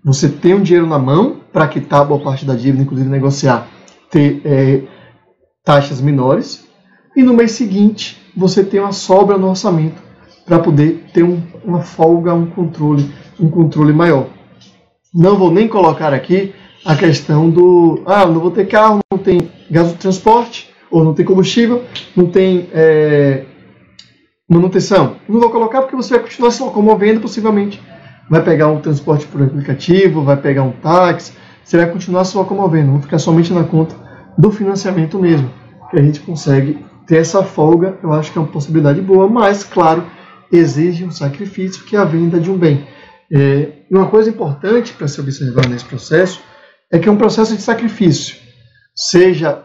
Você 0.05 0.29
tem 0.29 0.55
um 0.55 0.63
dinheiro 0.63 0.87
na 0.87 0.99
mão 0.99 1.41
para 1.51 1.67
quitar 1.67 2.05
boa 2.05 2.21
parte 2.21 2.45
da 2.45 2.55
dívida, 2.55 2.83
inclusive 2.83 3.09
negociar, 3.09 3.67
ter 4.11 4.43
é, 4.45 4.83
taxas 5.65 6.01
menores. 6.01 6.69
E 7.17 7.23
no 7.23 7.33
mês 7.33 7.53
seguinte, 7.53 8.21
você 8.37 8.63
tem 8.63 8.81
uma 8.81 8.93
sobra 8.93 9.39
no 9.39 9.49
orçamento 9.49 10.03
para 10.45 10.59
poder 10.59 11.07
ter 11.15 11.23
um, 11.23 11.41
uma 11.65 11.81
folga, 11.81 12.35
um 12.35 12.45
controle, 12.45 13.11
um 13.41 13.49
controle 13.49 13.95
maior. 13.95 14.27
Não 15.15 15.37
vou 15.37 15.51
nem 15.51 15.67
colocar 15.67 16.13
aqui 16.13 16.53
a 16.85 16.95
questão 16.95 17.49
do, 17.49 18.03
ah, 18.05 18.27
não 18.27 18.41
vou 18.41 18.51
ter 18.51 18.67
carro, 18.67 19.01
não 19.11 19.19
tem 19.19 19.51
gasto 19.71 19.93
de 19.93 19.99
transporte, 19.99 20.71
ou 20.91 21.03
não 21.03 21.15
tem 21.15 21.25
combustível, 21.25 21.83
não 22.15 22.27
tem 22.27 22.69
é, 22.73 23.45
manutenção. 24.47 25.17
Não 25.27 25.41
vou 25.41 25.51
colocar 25.51 25.81
porque 25.81 25.97
você 25.97 26.15
vai 26.15 26.25
continuar 26.25 26.51
se 26.51 26.63
locomovendo, 26.63 27.21
possivelmente. 27.21 27.81
Vai 28.29 28.43
pegar 28.43 28.69
um 28.69 28.81
transporte 28.81 29.27
por 29.27 29.43
aplicativo, 29.43 30.23
vai 30.23 30.37
pegar 30.37 30.63
um 30.63 30.73
táxi, 30.73 31.33
você 31.63 31.77
vai 31.77 31.91
continuar 31.91 32.25
se 32.25 32.37
locomovendo, 32.37 32.93
não 32.93 33.03
ficar 33.03 33.19
somente 33.19 33.53
na 33.53 33.65
conta 33.65 33.95
do 34.37 34.51
financiamento 34.51 35.19
mesmo. 35.19 35.51
Que 35.91 35.99
a 35.99 36.03
gente 36.03 36.21
consegue 36.21 36.85
ter 37.07 37.19
essa 37.19 37.43
folga, 37.43 37.99
eu 38.03 38.13
acho 38.13 38.33
que 38.33 38.39
é 38.39 38.41
uma 38.41 38.51
possibilidade 38.51 39.01
boa, 39.01 39.29
mas, 39.29 39.63
claro, 39.63 40.05
exige 40.51 41.05
um 41.05 41.11
sacrifício 41.11 41.85
que 41.85 41.97
é 41.97 41.99
a 41.99 42.05
venda 42.05 42.41
de 42.41 42.51
um 42.51 42.57
bem. 42.57 42.87
É, 43.33 43.73
uma 43.91 44.07
coisa 44.07 44.31
importante 44.31 44.93
para 44.93 45.09
se 45.09 45.21
observar 45.21 45.69
nesse 45.69 45.85
processo 45.85 46.41
é 46.93 46.99
que 46.99 47.09
é 47.09 47.13
um 47.13 47.17
processo 47.17 47.57
de 47.57 47.63
sacrifício, 47.63 48.37
seja 48.95 49.63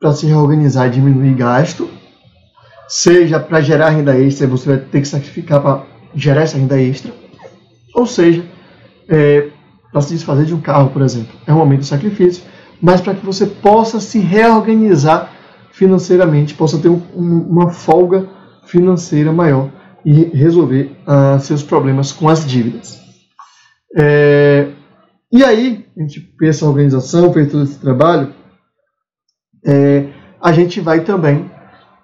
para 0.00 0.12
se 0.12 0.26
reorganizar 0.26 0.86
e 0.86 0.90
diminuir 0.90 1.34
gasto, 1.34 1.90
seja 2.88 3.40
para 3.40 3.60
gerar 3.60 3.90
renda 3.90 4.18
extra, 4.18 4.46
você 4.46 4.68
vai 4.68 4.78
ter 4.78 5.00
que 5.00 5.08
sacrificar 5.08 5.60
para 5.60 5.84
gerar 6.14 6.42
essa 6.42 6.56
renda 6.56 6.80
extra, 6.80 7.12
ou 8.00 8.06
seja, 8.06 8.44
é, 9.08 9.48
para 9.92 10.00
se 10.00 10.14
desfazer 10.14 10.46
de 10.46 10.54
um 10.54 10.60
carro, 10.60 10.90
por 10.90 11.02
exemplo. 11.02 11.32
É 11.46 11.52
um 11.52 11.58
momento 11.58 11.80
de 11.80 11.86
sacrifício, 11.86 12.44
mas 12.80 13.00
para 13.00 13.14
que 13.14 13.24
você 13.24 13.46
possa 13.46 14.00
se 14.00 14.18
reorganizar 14.18 15.32
financeiramente, 15.72 16.54
possa 16.54 16.78
ter 16.78 16.88
um, 16.88 17.00
uma 17.14 17.70
folga 17.70 18.28
financeira 18.64 19.32
maior 19.32 19.70
e 20.04 20.24
resolver 20.24 20.96
uh, 21.06 21.38
seus 21.40 21.62
problemas 21.62 22.12
com 22.12 22.28
as 22.28 22.46
dívidas. 22.46 22.98
É, 23.96 24.68
e 25.32 25.44
aí, 25.44 25.86
a 25.96 26.00
gente 26.00 26.20
pensa 26.20 26.64
a 26.64 26.68
organização, 26.68 27.32
fez 27.32 27.50
todo 27.50 27.64
esse 27.64 27.78
trabalho, 27.78 28.32
é, 29.66 30.08
a 30.40 30.52
gente 30.52 30.80
vai 30.80 31.00
também 31.00 31.50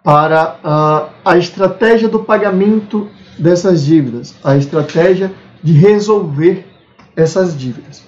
para 0.05 0.61
uh, 0.63 1.13
a 1.25 1.37
estratégia 1.37 2.09
do 2.09 2.21
pagamento 2.21 3.09
dessas 3.39 3.85
dívidas, 3.85 4.35
a 4.45 4.57
estratégia 4.57 5.33
de 5.63 5.73
resolver 5.73 6.67
essas 7.15 7.59
dívidas. 7.59 8.07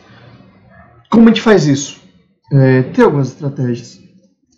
Como 1.10 1.24
a 1.24 1.28
gente 1.28 1.40
faz 1.40 1.66
isso? 1.66 2.00
É, 2.52 2.82
tem 2.82 3.04
algumas 3.04 3.28
estratégias, 3.28 4.00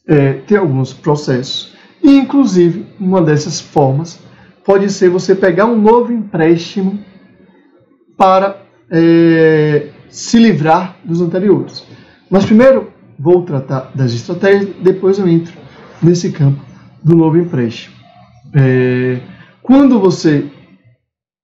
é, 0.07 0.35
tem 0.35 0.57
alguns 0.57 0.93
processos, 0.93 1.75
e 2.03 2.17
inclusive 2.17 2.87
uma 2.99 3.21
dessas 3.21 3.61
formas 3.61 4.19
pode 4.65 4.91
ser 4.91 5.09
você 5.09 5.35
pegar 5.35 5.67
um 5.67 5.81
novo 5.81 6.13
empréstimo 6.13 6.99
para 8.17 8.63
é, 8.91 9.89
se 10.09 10.39
livrar 10.39 10.97
dos 11.05 11.21
anteriores. 11.21 11.85
Mas 12.29 12.45
primeiro 12.45 12.93
vou 13.19 13.43
tratar 13.43 13.91
das 13.95 14.13
estratégias, 14.13 14.71
depois 14.81 15.19
eu 15.19 15.29
entro 15.29 15.53
nesse 16.03 16.31
campo 16.31 16.61
do 17.03 17.17
novo 17.17 17.39
empréstimo. 17.39 17.95
É, 18.55 19.21
quando 19.63 19.99
você 19.99 20.47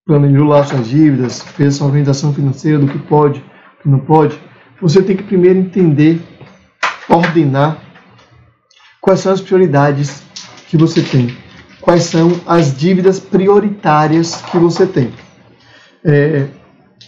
planejou 0.07 0.65
suas 0.65 0.89
dívidas, 0.89 1.43
fez 1.43 1.75
essa 1.75 1.85
organização 1.85 2.33
financeira 2.33 2.79
do 2.79 2.87
que 2.87 2.99
pode, 2.99 3.45
que 3.83 3.89
não 3.89 3.99
pode, 3.99 4.39
você 4.81 5.03
tem 5.03 5.17
que 5.17 5.25
primeiro 5.25 5.59
entender, 5.59 6.23
ordenar 7.09 7.79
quais 9.01 9.21
são 9.21 9.33
as 9.33 9.41
prioridades 9.41 10.23
que 10.69 10.77
você 10.77 11.03
tem, 11.03 11.37
quais 11.81 12.05
são 12.05 12.41
as 12.47 12.77
dívidas 12.77 13.19
prioritárias 13.19 14.37
que 14.43 14.59
você 14.59 14.87
tem. 14.87 15.13
É, 16.05 16.47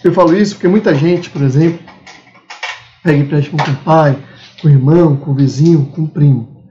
eu 0.03 0.13
falo 0.13 0.37
isso 0.37 0.55
porque 0.55 0.67
muita 0.67 0.93
gente, 0.93 1.31
por 1.31 1.43
exemplo, 1.43 1.79
pega 3.03 3.19
empréstimo 3.19 3.63
com 3.63 3.71
o 3.71 3.77
pai, 3.77 4.19
com 4.61 4.67
o 4.67 4.71
irmão, 4.71 5.17
com 5.17 5.31
o 5.31 5.35
vizinho, 5.35 5.87
com 5.87 6.03
o 6.03 6.09
primo. 6.09 6.67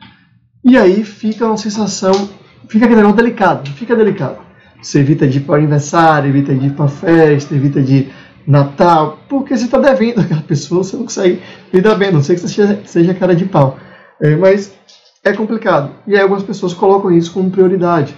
E 0.64 0.78
aí 0.78 1.06
fica 1.06 1.46
uma 1.46 1.58
sensação, 1.58 2.30
fica 2.68 2.86
aquele 2.86 2.98
negócio 3.02 3.18
delicado, 3.18 3.70
fica 3.72 3.96
delicado. 3.96 4.47
Você 4.82 5.00
evita 5.00 5.28
de 5.28 5.40
ir 5.40 5.42
para 5.42 5.56
aniversário, 5.56 6.30
evita 6.30 6.54
de 6.54 6.68
ir 6.68 6.74
para 6.74 6.88
festa, 6.88 7.56
evita 7.56 7.82
de 7.82 8.10
Natal, 8.46 9.20
porque 9.28 9.58
você 9.58 9.66
está 9.66 9.78
devendo 9.78 10.22
aquela 10.22 10.42
pessoa, 10.42 10.84
você 10.84 10.96
não 10.96 11.04
consegue 11.04 11.42
lidar 11.74 11.96
bem, 11.96 12.12
não 12.12 12.24
sei 12.24 12.36
que 12.36 12.42
você 12.42 12.80
seja, 12.86 13.14
cara 13.14 13.36
de 13.36 13.46
pau. 13.46 13.78
É, 14.22 14.36
mas 14.36 14.74
é 15.24 15.34
complicado. 15.34 15.92
E 16.08 16.16
aí 16.16 16.22
algumas 16.22 16.44
pessoas 16.44 16.74
colocam 16.74 17.12
isso 17.12 17.34
como 17.34 17.52
prioridade. 17.52 18.16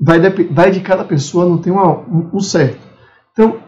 Vai 0.00 0.20
de, 0.20 0.44
vai 0.44 0.70
de 0.70 0.80
cada 0.80 1.04
pessoa, 1.04 1.44
não 1.44 1.58
tem 1.58 1.72
uma, 1.72 1.90
um, 1.90 2.30
um 2.34 2.40
certo. 2.40 2.78
Então, 3.32 3.58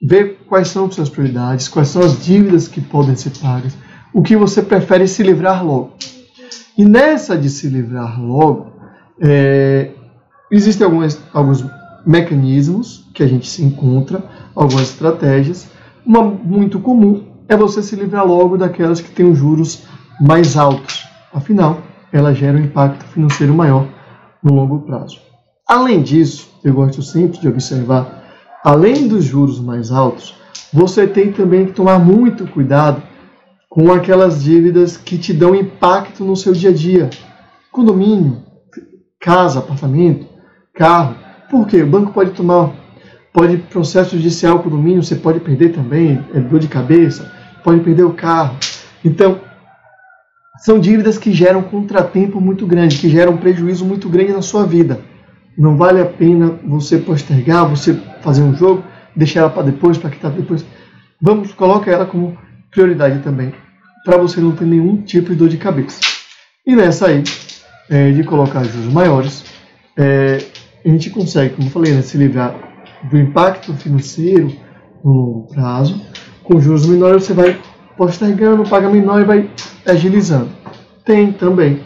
ver 0.00 0.38
quais 0.48 0.68
são 0.68 0.86
as 0.86 0.94
suas 0.94 1.10
prioridades, 1.10 1.68
quais 1.68 1.88
são 1.88 2.02
as 2.02 2.24
dívidas 2.24 2.68
que 2.68 2.80
podem 2.80 3.16
ser 3.16 3.30
pagas, 3.40 3.76
o 4.14 4.22
que 4.22 4.36
você 4.36 4.62
prefere 4.62 5.08
se 5.08 5.22
livrar 5.22 5.64
logo. 5.64 5.94
E 6.76 6.84
nessa 6.84 7.36
de 7.36 7.50
se 7.50 7.68
livrar 7.68 8.22
logo, 8.22 8.72
é, 9.20 9.90
Existem 10.50 10.84
algumas, 10.84 11.20
alguns 11.32 11.64
mecanismos 12.06 13.04
que 13.12 13.22
a 13.22 13.26
gente 13.26 13.48
se 13.48 13.62
encontra, 13.62 14.22
algumas 14.54 14.90
estratégias. 14.90 15.68
Uma 16.06 16.22
muito 16.22 16.80
comum 16.80 17.24
é 17.48 17.56
você 17.56 17.82
se 17.82 17.96
livrar 17.96 18.26
logo 18.26 18.56
daquelas 18.56 19.00
que 19.00 19.10
têm 19.10 19.30
os 19.30 19.38
juros 19.38 19.82
mais 20.20 20.56
altos. 20.56 21.06
Afinal, 21.32 21.82
ela 22.12 22.34
gera 22.34 22.56
um 22.56 22.62
impacto 22.62 23.04
financeiro 23.06 23.54
maior 23.54 23.86
no 24.42 24.54
longo 24.54 24.80
prazo. 24.80 25.18
Além 25.66 26.02
disso, 26.02 26.48
eu 26.64 26.72
gosto 26.72 27.02
sempre 27.02 27.38
de 27.38 27.48
observar, 27.48 28.24
além 28.64 29.06
dos 29.06 29.24
juros 29.24 29.60
mais 29.60 29.92
altos, 29.92 30.34
você 30.72 31.06
tem 31.06 31.32
também 31.32 31.66
que 31.66 31.72
tomar 31.72 31.98
muito 31.98 32.46
cuidado 32.46 33.02
com 33.68 33.92
aquelas 33.92 34.42
dívidas 34.42 34.96
que 34.96 35.18
te 35.18 35.32
dão 35.32 35.54
impacto 35.54 36.24
no 36.24 36.34
seu 36.34 36.52
dia 36.52 36.70
a 36.70 36.72
dia. 36.72 37.10
Condomínio, 37.70 38.42
casa, 39.20 39.58
apartamento, 39.58 40.26
carro. 40.78 41.16
Por 41.50 41.66
quê? 41.66 41.82
O 41.82 41.86
banco 41.86 42.12
pode 42.12 42.30
tomar, 42.30 42.70
pode 43.32 43.56
processo 43.56 44.16
judicial 44.16 44.60
com 44.60 44.68
o 44.68 44.70
domínio, 44.70 45.02
você 45.02 45.16
pode 45.16 45.40
perder 45.40 45.72
também, 45.72 46.24
é 46.32 46.40
dor 46.40 46.60
de 46.60 46.68
cabeça, 46.68 47.30
pode 47.64 47.80
perder 47.80 48.04
o 48.04 48.14
carro. 48.14 48.56
Então, 49.04 49.40
são 50.60 50.78
dívidas 50.78 51.18
que 51.18 51.32
geram 51.32 51.62
contratempo 51.62 52.40
muito 52.40 52.66
grande, 52.66 52.98
que 52.98 53.08
geram 53.08 53.36
prejuízo 53.36 53.84
muito 53.84 54.08
grande 54.08 54.32
na 54.32 54.42
sua 54.42 54.64
vida. 54.64 55.00
Não 55.56 55.76
vale 55.76 56.00
a 56.00 56.06
pena 56.06 56.58
você 56.64 56.98
postergar, 56.98 57.68
você 57.68 57.94
fazer 58.22 58.42
um 58.42 58.54
jogo, 58.54 58.84
deixar 59.16 59.40
ela 59.40 59.50
para 59.50 59.64
depois, 59.64 59.98
para 59.98 60.10
quitar 60.10 60.30
depois. 60.30 60.64
Vamos, 61.20 61.52
coloca 61.52 61.90
ela 61.90 62.06
como 62.06 62.38
prioridade 62.70 63.20
também, 63.20 63.52
para 64.04 64.16
você 64.16 64.40
não 64.40 64.52
ter 64.52 64.64
nenhum 64.64 65.02
tipo 65.02 65.30
de 65.30 65.36
dor 65.36 65.48
de 65.48 65.56
cabeça. 65.56 66.00
E 66.64 66.76
nessa 66.76 67.08
aí, 67.08 67.24
é, 67.90 68.12
de 68.12 68.22
colocar 68.22 68.62
juros 68.62 68.92
maiores, 68.92 69.44
é, 69.96 70.38
a 70.84 70.88
gente 70.88 71.10
consegue, 71.10 71.54
como 71.54 71.68
eu 71.68 71.72
falei, 71.72 71.94
né, 71.94 72.02
se 72.02 72.16
livrar 72.16 72.54
do 73.10 73.18
impacto 73.18 73.74
financeiro 73.74 74.52
no 75.04 75.12
longo 75.12 75.54
prazo. 75.54 76.00
Com 76.44 76.60
juros 76.60 76.86
menores, 76.86 77.24
você 77.24 77.34
vai 77.34 77.60
postergando, 77.96 78.68
paga 78.68 78.88
menor 78.88 79.20
e 79.20 79.24
vai 79.24 79.50
agilizando. 79.86 80.50
Tem 81.04 81.32
também 81.32 81.82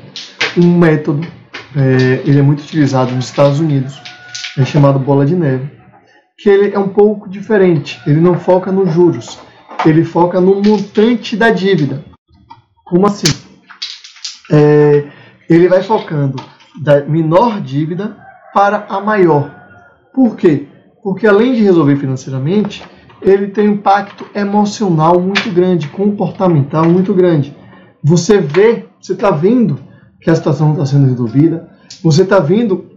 um 0.57 0.79
método, 0.79 1.27
é, 1.75 2.23
ele 2.29 2.39
é 2.39 2.43
muito 2.43 2.61
utilizado 2.61 3.13
nos 3.13 3.27
Estados 3.27 3.61
Unidos, 3.61 4.01
é 4.59 4.65
chamado 4.65 4.99
bola 4.99 5.25
de 5.25 5.35
neve, 5.35 5.71
que 6.39 6.49
ele 6.49 6.75
é 6.75 6.79
um 6.79 6.89
pouco 6.89 7.29
diferente. 7.29 8.01
Ele 8.07 8.21
não 8.21 8.39
foca 8.39 8.71
nos 8.71 8.93
juros, 8.93 9.39
ele 9.87 10.05
foca 10.05 10.41
no 10.41 10.63
montante 10.63 11.37
da 11.37 11.51
dívida. 11.51 12.05
Como 12.85 13.07
assim? 13.07 13.33
É, 14.51 15.05
ele 15.49 15.69
vai 15.69 15.83
focando 15.83 16.37
da 16.83 17.01
menor 17.05 17.61
dívida 17.61 18.17
para 18.53 18.87
a 18.89 19.01
maior. 19.01 19.51
Por 20.13 20.37
quê? 20.37 20.67
Porque 21.03 21.27
além 21.27 21.55
de 21.55 21.63
resolver 21.63 21.97
financeiramente, 21.97 22.83
ele 23.21 23.49
tem 23.49 23.69
um 23.69 23.73
impacto 23.75 24.27
emocional 24.35 25.21
muito 25.21 25.51
grande, 25.51 25.89
comportamental 25.89 26.85
muito 26.85 27.15
grande. 27.15 27.57
Você 28.03 28.39
vê, 28.39 28.87
você 29.01 29.13
está 29.13 29.31
vendo 29.31 29.79
que 30.21 30.31
a 30.31 30.35
situação 30.35 30.73
está 30.73 30.87
sendo 30.87 31.09
resolvida, 31.09 31.69
você 32.03 32.23
está 32.23 32.39
vendo 32.39 32.91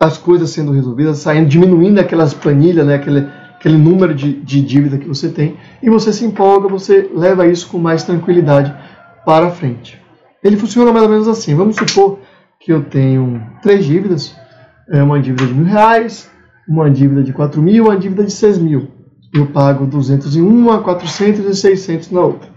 as 0.00 0.16
coisas 0.16 0.50
sendo 0.50 0.72
resolvidas, 0.72 1.18
saindo, 1.18 1.48
diminuindo 1.48 2.00
aquelas 2.00 2.32
planilhas, 2.32 2.86
né, 2.86 2.94
aquele, 2.94 3.28
aquele 3.54 3.76
número 3.76 4.14
de, 4.14 4.32
de 4.32 4.62
dívida 4.62 4.96
que 4.96 5.06
você 5.06 5.28
tem, 5.28 5.56
e 5.82 5.90
você 5.90 6.10
se 6.12 6.24
empolga, 6.24 6.68
você 6.68 7.10
leva 7.14 7.46
isso 7.46 7.68
com 7.68 7.78
mais 7.78 8.02
tranquilidade 8.02 8.74
para 9.26 9.50
frente. 9.50 10.00
Ele 10.42 10.56
funciona 10.56 10.90
mais 10.90 11.04
ou 11.04 11.10
menos 11.10 11.28
assim. 11.28 11.54
Vamos 11.54 11.76
supor 11.76 12.18
que 12.58 12.72
eu 12.72 12.82
tenho 12.82 13.42
três 13.62 13.84
dívidas, 13.84 14.34
é 14.90 15.02
uma 15.02 15.20
dívida 15.20 15.46
de 15.46 15.54
mil 15.54 15.64
reais, 15.64 16.28
uma 16.68 16.90
dívida 16.90 17.22
de 17.22 17.32
quatro 17.32 17.62
mil, 17.62 17.84
uma 17.84 17.96
dívida 17.96 18.24
de 18.24 18.32
seis 18.32 18.58
mil. 18.58 18.88
Eu 19.32 19.46
pago 19.46 19.86
200 19.86 20.34
em 20.34 20.42
uma, 20.42 20.80
400 20.82 21.44
e 21.46 21.54
600 21.54 22.10
na 22.10 22.20
outra. 22.22 22.50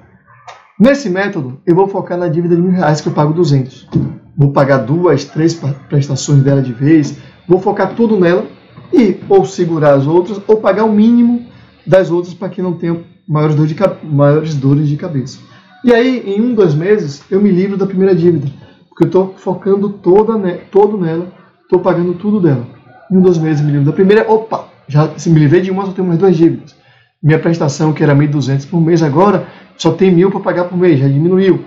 Nesse 0.80 1.08
método, 1.08 1.62
eu 1.68 1.76
vou 1.76 1.88
focar 1.88 2.18
na 2.18 2.28
dívida 2.28 2.56
de 2.56 2.62
mil 2.62 2.72
reais 2.72 3.00
que 3.00 3.08
eu 3.08 3.14
pago 3.14 3.32
200. 3.32 3.88
Vou 4.36 4.52
pagar 4.52 4.80
duas, 4.80 5.26
três 5.26 5.54
prestações 5.88 6.42
dela 6.42 6.64
de 6.64 6.74
vez, 6.74 7.16
vou 7.48 7.60
focar 7.60 7.94
tudo 7.94 8.20
nela 8.20 8.48
e 8.92 9.20
ou 9.30 9.46
segurar 9.46 9.94
as 9.94 10.08
outras 10.08 10.42
ou 10.48 10.58
pagar 10.58 10.86
o 10.86 10.92
mínimo 10.92 11.46
das 11.86 12.10
outras 12.10 12.34
para 12.34 12.50
que 12.50 12.62
não 12.62 12.74
tenha 12.74 13.00
maiores, 13.28 13.56
dor 13.56 13.68
de, 13.68 13.76
maiores 14.04 14.56
dores 14.56 14.88
de 14.88 14.98
cabeça. 14.98 15.38
E 15.84 15.94
aí, 15.94 16.24
em 16.26 16.42
um, 16.42 16.56
dois 16.56 16.74
meses, 16.74 17.22
eu 17.30 17.40
me 17.40 17.52
livro 17.52 17.78
da 17.78 17.86
primeira 17.86 18.16
dívida, 18.16 18.48
porque 18.90 19.04
eu 19.04 19.08
estou 19.08 19.36
focando 19.38 19.90
toda, 19.90 20.34
todo 20.72 20.98
nela 20.98 21.43
estou 21.64 21.80
pagando 21.80 22.14
tudo 22.14 22.40
dela. 22.40 22.66
Em 23.12 23.18
um 23.18 23.22
dos 23.22 23.38
meses 23.38 23.62
me 23.62 23.72
livro 23.72 23.86
da 23.86 23.92
primeira, 23.92 24.30
opa, 24.32 24.68
já 24.88 25.10
se 25.18 25.30
me 25.30 25.40
livrei 25.40 25.62
de 25.62 25.72
uma, 25.72 25.86
só 25.86 25.92
tenho 25.92 26.08
mais 26.08 26.20
duas 26.20 26.36
dívidas. 26.36 26.76
Minha 27.22 27.40
prestação, 27.40 27.94
que 27.94 28.04
era 28.04 28.16
1.200 28.16 28.70
por 28.70 28.82
mês, 28.82 29.02
agora 29.02 29.48
só 29.78 29.92
tem 29.92 30.12
mil 30.12 30.30
para 30.30 30.40
pagar 30.40 30.66
por 30.66 30.78
mês, 30.78 31.00
já 31.00 31.08
diminuiu. 31.08 31.64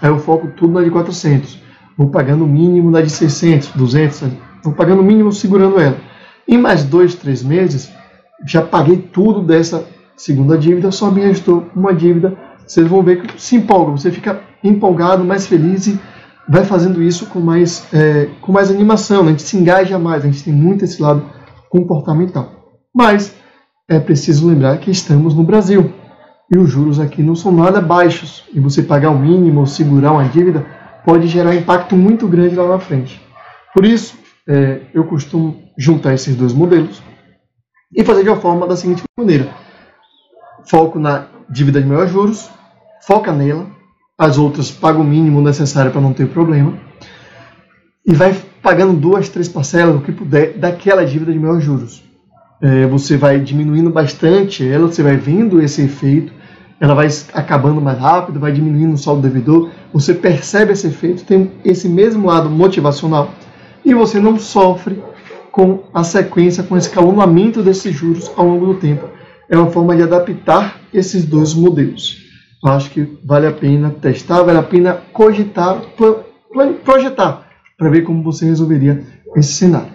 Aí 0.00 0.08
eu 0.08 0.18
foco 0.18 0.48
tudo 0.56 0.74
na 0.74 0.82
de 0.82 0.90
400. 0.90 1.58
Vou 1.96 2.08
pagando 2.08 2.44
o 2.44 2.46
mínimo 2.46 2.90
na 2.90 3.00
de 3.00 3.10
600, 3.10 3.70
200, 3.74 4.24
vou 4.62 4.72
pagando 4.72 5.00
o 5.00 5.04
mínimo 5.04 5.32
segurando 5.32 5.80
ela. 5.80 5.96
Em 6.46 6.56
mais 6.56 6.84
dois, 6.84 7.14
três 7.14 7.42
meses, 7.42 7.92
já 8.46 8.62
paguei 8.62 8.98
tudo 8.98 9.42
dessa 9.42 9.84
segunda 10.16 10.56
dívida, 10.56 10.90
só 10.90 11.10
me 11.10 11.20
restou 11.22 11.66
uma 11.74 11.92
dívida. 11.92 12.36
Vocês 12.66 12.86
vão 12.86 13.02
ver 13.02 13.22
que 13.22 13.40
se 13.40 13.56
empolga, 13.56 13.92
você 13.92 14.10
fica 14.10 14.40
empolgado, 14.62 15.24
mais 15.24 15.46
feliz 15.46 15.86
e 15.86 15.98
vai 16.48 16.64
fazendo 16.64 17.02
isso 17.02 17.26
com 17.26 17.40
mais, 17.40 17.86
é, 17.92 18.28
com 18.40 18.50
mais 18.50 18.70
animação, 18.70 19.22
né? 19.22 19.28
a 19.28 19.30
gente 19.32 19.42
se 19.42 19.56
engaja 19.56 19.98
mais, 19.98 20.24
a 20.24 20.26
gente 20.26 20.42
tem 20.42 20.52
muito 20.52 20.84
esse 20.84 21.00
lado 21.00 21.22
comportamental. 21.68 22.80
Mas 22.94 23.34
é 23.88 24.00
preciso 24.00 24.48
lembrar 24.48 24.78
que 24.78 24.90
estamos 24.90 25.34
no 25.34 25.44
Brasil 25.44 25.92
e 26.50 26.56
os 26.56 26.70
juros 26.70 26.98
aqui 26.98 27.22
não 27.22 27.34
são 27.34 27.52
nada 27.52 27.80
baixos 27.80 28.44
e 28.52 28.58
você 28.58 28.82
pagar 28.82 29.10
o 29.10 29.18
mínimo 29.18 29.60
ou 29.60 29.66
segurar 29.66 30.12
uma 30.12 30.24
dívida 30.24 30.64
pode 31.04 31.26
gerar 31.28 31.54
impacto 31.54 31.94
muito 31.94 32.26
grande 32.26 32.54
lá 32.54 32.66
na 32.66 32.78
frente. 32.78 33.20
Por 33.74 33.84
isso, 33.84 34.16
é, 34.48 34.80
eu 34.94 35.04
costumo 35.04 35.62
juntar 35.76 36.14
esses 36.14 36.34
dois 36.34 36.54
modelos 36.54 37.02
e 37.94 38.02
fazer 38.04 38.22
de 38.22 38.30
uma 38.30 38.40
forma 38.40 38.66
da 38.66 38.76
seguinte 38.76 39.02
maneira: 39.16 39.48
foco 40.68 40.98
na 40.98 41.26
dívida 41.50 41.80
de 41.80 41.86
maiores 41.86 42.10
juros, 42.10 42.50
foca 43.02 43.32
nela, 43.32 43.66
as 44.18 44.36
outras 44.36 44.70
paga 44.70 44.98
o 44.98 45.04
mínimo 45.04 45.40
necessário 45.40 45.92
para 45.92 46.00
não 46.00 46.12
ter 46.12 46.26
problema 46.26 46.74
e 48.04 48.12
vai 48.14 48.34
pagando 48.60 48.94
duas, 48.94 49.28
três 49.28 49.48
parcelas, 49.48 49.94
o 49.94 50.00
que 50.00 50.10
puder, 50.10 50.54
daquela 50.54 51.04
dívida 51.04 51.32
de 51.32 51.38
maiores 51.38 51.62
juros. 51.62 52.02
É, 52.60 52.86
você 52.86 53.16
vai 53.16 53.38
diminuindo 53.38 53.90
bastante 53.90 54.66
ela, 54.66 54.88
você 54.88 55.02
vai 55.02 55.16
vendo 55.16 55.62
esse 55.62 55.82
efeito, 55.82 56.32
ela 56.80 56.94
vai 56.94 57.06
acabando 57.32 57.80
mais 57.80 57.98
rápido, 57.98 58.40
vai 58.40 58.50
diminuindo 58.50 58.94
o 58.94 58.98
saldo 58.98 59.22
devedor, 59.22 59.70
você 59.92 60.12
percebe 60.12 60.72
esse 60.72 60.88
efeito, 60.88 61.24
tem 61.24 61.52
esse 61.64 61.88
mesmo 61.88 62.26
lado 62.26 62.50
motivacional 62.50 63.30
e 63.84 63.94
você 63.94 64.18
não 64.18 64.38
sofre 64.38 65.00
com 65.52 65.84
a 65.94 66.02
sequência, 66.02 66.62
com 66.62 66.76
esse 66.76 66.88
escalonamento 66.88 67.62
desses 67.62 67.94
juros 67.94 68.30
ao 68.36 68.46
longo 68.46 68.66
do 68.66 68.74
tempo. 68.74 69.08
É 69.48 69.56
uma 69.56 69.70
forma 69.70 69.94
de 69.94 70.02
adaptar 70.02 70.80
esses 70.92 71.24
dois 71.24 71.54
modelos. 71.54 72.27
Eu 72.64 72.72
acho 72.72 72.90
que 72.90 73.18
vale 73.24 73.46
a 73.46 73.52
pena 73.52 73.90
testar, 73.90 74.42
vale 74.42 74.58
a 74.58 74.62
pena 74.62 74.94
cogitar, 75.12 75.80
projetar, 76.84 77.46
para 77.76 77.88
ver 77.88 78.02
como 78.02 78.22
você 78.22 78.46
resolveria 78.46 79.04
esse 79.36 79.52
cenário. 79.52 79.92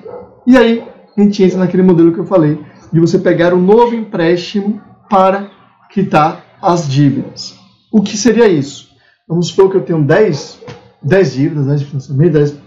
E 0.47 0.57
aí, 0.57 0.83
a 1.17 1.21
gente 1.21 1.43
entra 1.43 1.59
naquele 1.59 1.83
modelo 1.83 2.13
que 2.13 2.19
eu 2.19 2.25
falei, 2.25 2.57
de 2.91 2.99
você 2.99 3.19
pegar 3.19 3.53
um 3.53 3.61
novo 3.61 3.93
empréstimo 3.93 4.81
para 5.09 5.49
quitar 5.89 6.43
as 6.61 6.87
dívidas. 6.87 7.59
O 7.91 8.01
que 8.01 8.15
seria 8.15 8.47
isso? 8.47 8.89
Vamos 9.27 9.47
supor 9.47 9.69
que 9.69 9.77
eu 9.77 9.81
tenho 9.81 10.03
10, 10.03 10.61
10 11.01 11.33
dívidas, 11.33 11.65
10 11.65 11.79
de 11.79 11.85
financiamento, 11.85 12.33
10, 12.33 12.57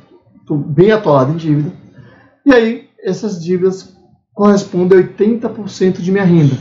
estou 0.40 0.58
bem 0.58 0.90
atolado 0.90 1.32
em 1.32 1.36
dívida. 1.36 1.72
E 2.44 2.52
aí, 2.52 2.88
essas 3.02 3.42
dívidas 3.42 3.96
correspondem 4.34 4.98
a 4.98 5.02
80% 5.02 6.00
de 6.00 6.12
minha 6.12 6.24
renda. 6.24 6.56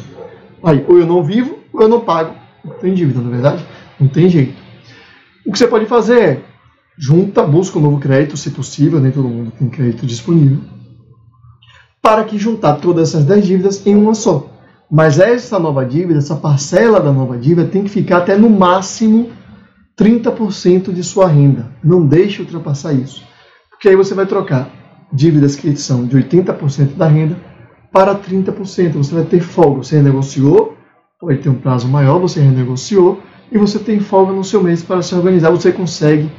Aí, 0.64 0.86
ou 0.88 0.98
eu 0.98 1.06
não 1.06 1.24
vivo, 1.24 1.60
ou 1.74 1.82
eu 1.82 1.90
não 1.90 2.00
pago. 2.00 2.45
Não 2.66 2.74
tem 2.74 2.94
dívida, 2.94 3.22
na 3.22 3.28
é 3.28 3.32
verdade? 3.32 3.66
Não 4.00 4.08
tem 4.08 4.28
jeito. 4.28 4.56
O 5.46 5.52
que 5.52 5.58
você 5.60 5.68
pode 5.68 5.86
fazer 5.86 6.20
é 6.20 6.42
junta, 6.98 7.44
busca 7.44 7.78
um 7.78 7.82
novo 7.82 8.00
crédito, 8.00 8.36
se 8.36 8.50
possível, 8.50 9.00
nem 9.00 9.12
todo 9.12 9.30
mundo 9.30 9.52
tem 9.52 9.70
crédito 9.70 10.06
disponível, 10.06 10.60
para 12.02 12.24
que 12.24 12.38
juntar 12.38 12.76
todas 12.76 13.10
essas 13.10 13.24
10 13.26 13.46
dívidas 13.46 13.86
em 13.86 13.96
uma 13.96 14.16
só. 14.16 14.50
Mas 14.90 15.20
essa 15.20 15.60
nova 15.60 15.86
dívida, 15.86 16.20
essa 16.20 16.36
parcela 16.36 17.00
da 17.00 17.12
nova 17.12 17.38
dívida 17.38 17.68
tem 17.68 17.84
que 17.84 17.90
ficar 17.90 18.18
até 18.18 18.36
no 18.36 18.50
máximo 18.50 19.32
30% 19.98 20.92
de 20.92 21.04
sua 21.04 21.28
renda. 21.28 21.72
Não 21.84 22.06
deixe 22.06 22.42
ultrapassar 22.42 22.94
isso. 22.94 23.24
Porque 23.70 23.90
aí 23.90 23.96
você 23.96 24.14
vai 24.14 24.26
trocar 24.26 24.70
dívidas 25.12 25.56
que 25.56 25.76
são 25.76 26.06
de 26.06 26.18
80% 26.18 26.96
da 26.96 27.08
renda 27.08 27.38
para 27.92 28.16
30%. 28.16 28.94
Você 28.94 29.14
vai 29.16 29.24
ter 29.24 29.42
folga. 29.42 29.84
Você 29.84 29.98
renegociou, 29.98 30.75
pode 31.20 31.40
ter 31.40 31.50
um 31.50 31.56
prazo 31.56 31.88
maior, 31.88 32.20
você 32.20 32.42
renegociou 32.42 33.22
e 33.52 33.58
você 33.58 33.80
tem 33.80 34.00
folga 34.00 34.34
no 34.34 34.44
seu 34.44 34.62
mês 34.62 34.84
para 34.84 35.02
se 35.02 35.16
organizar. 35.16 35.50
Você 35.52 35.72
consegue 35.72 36.30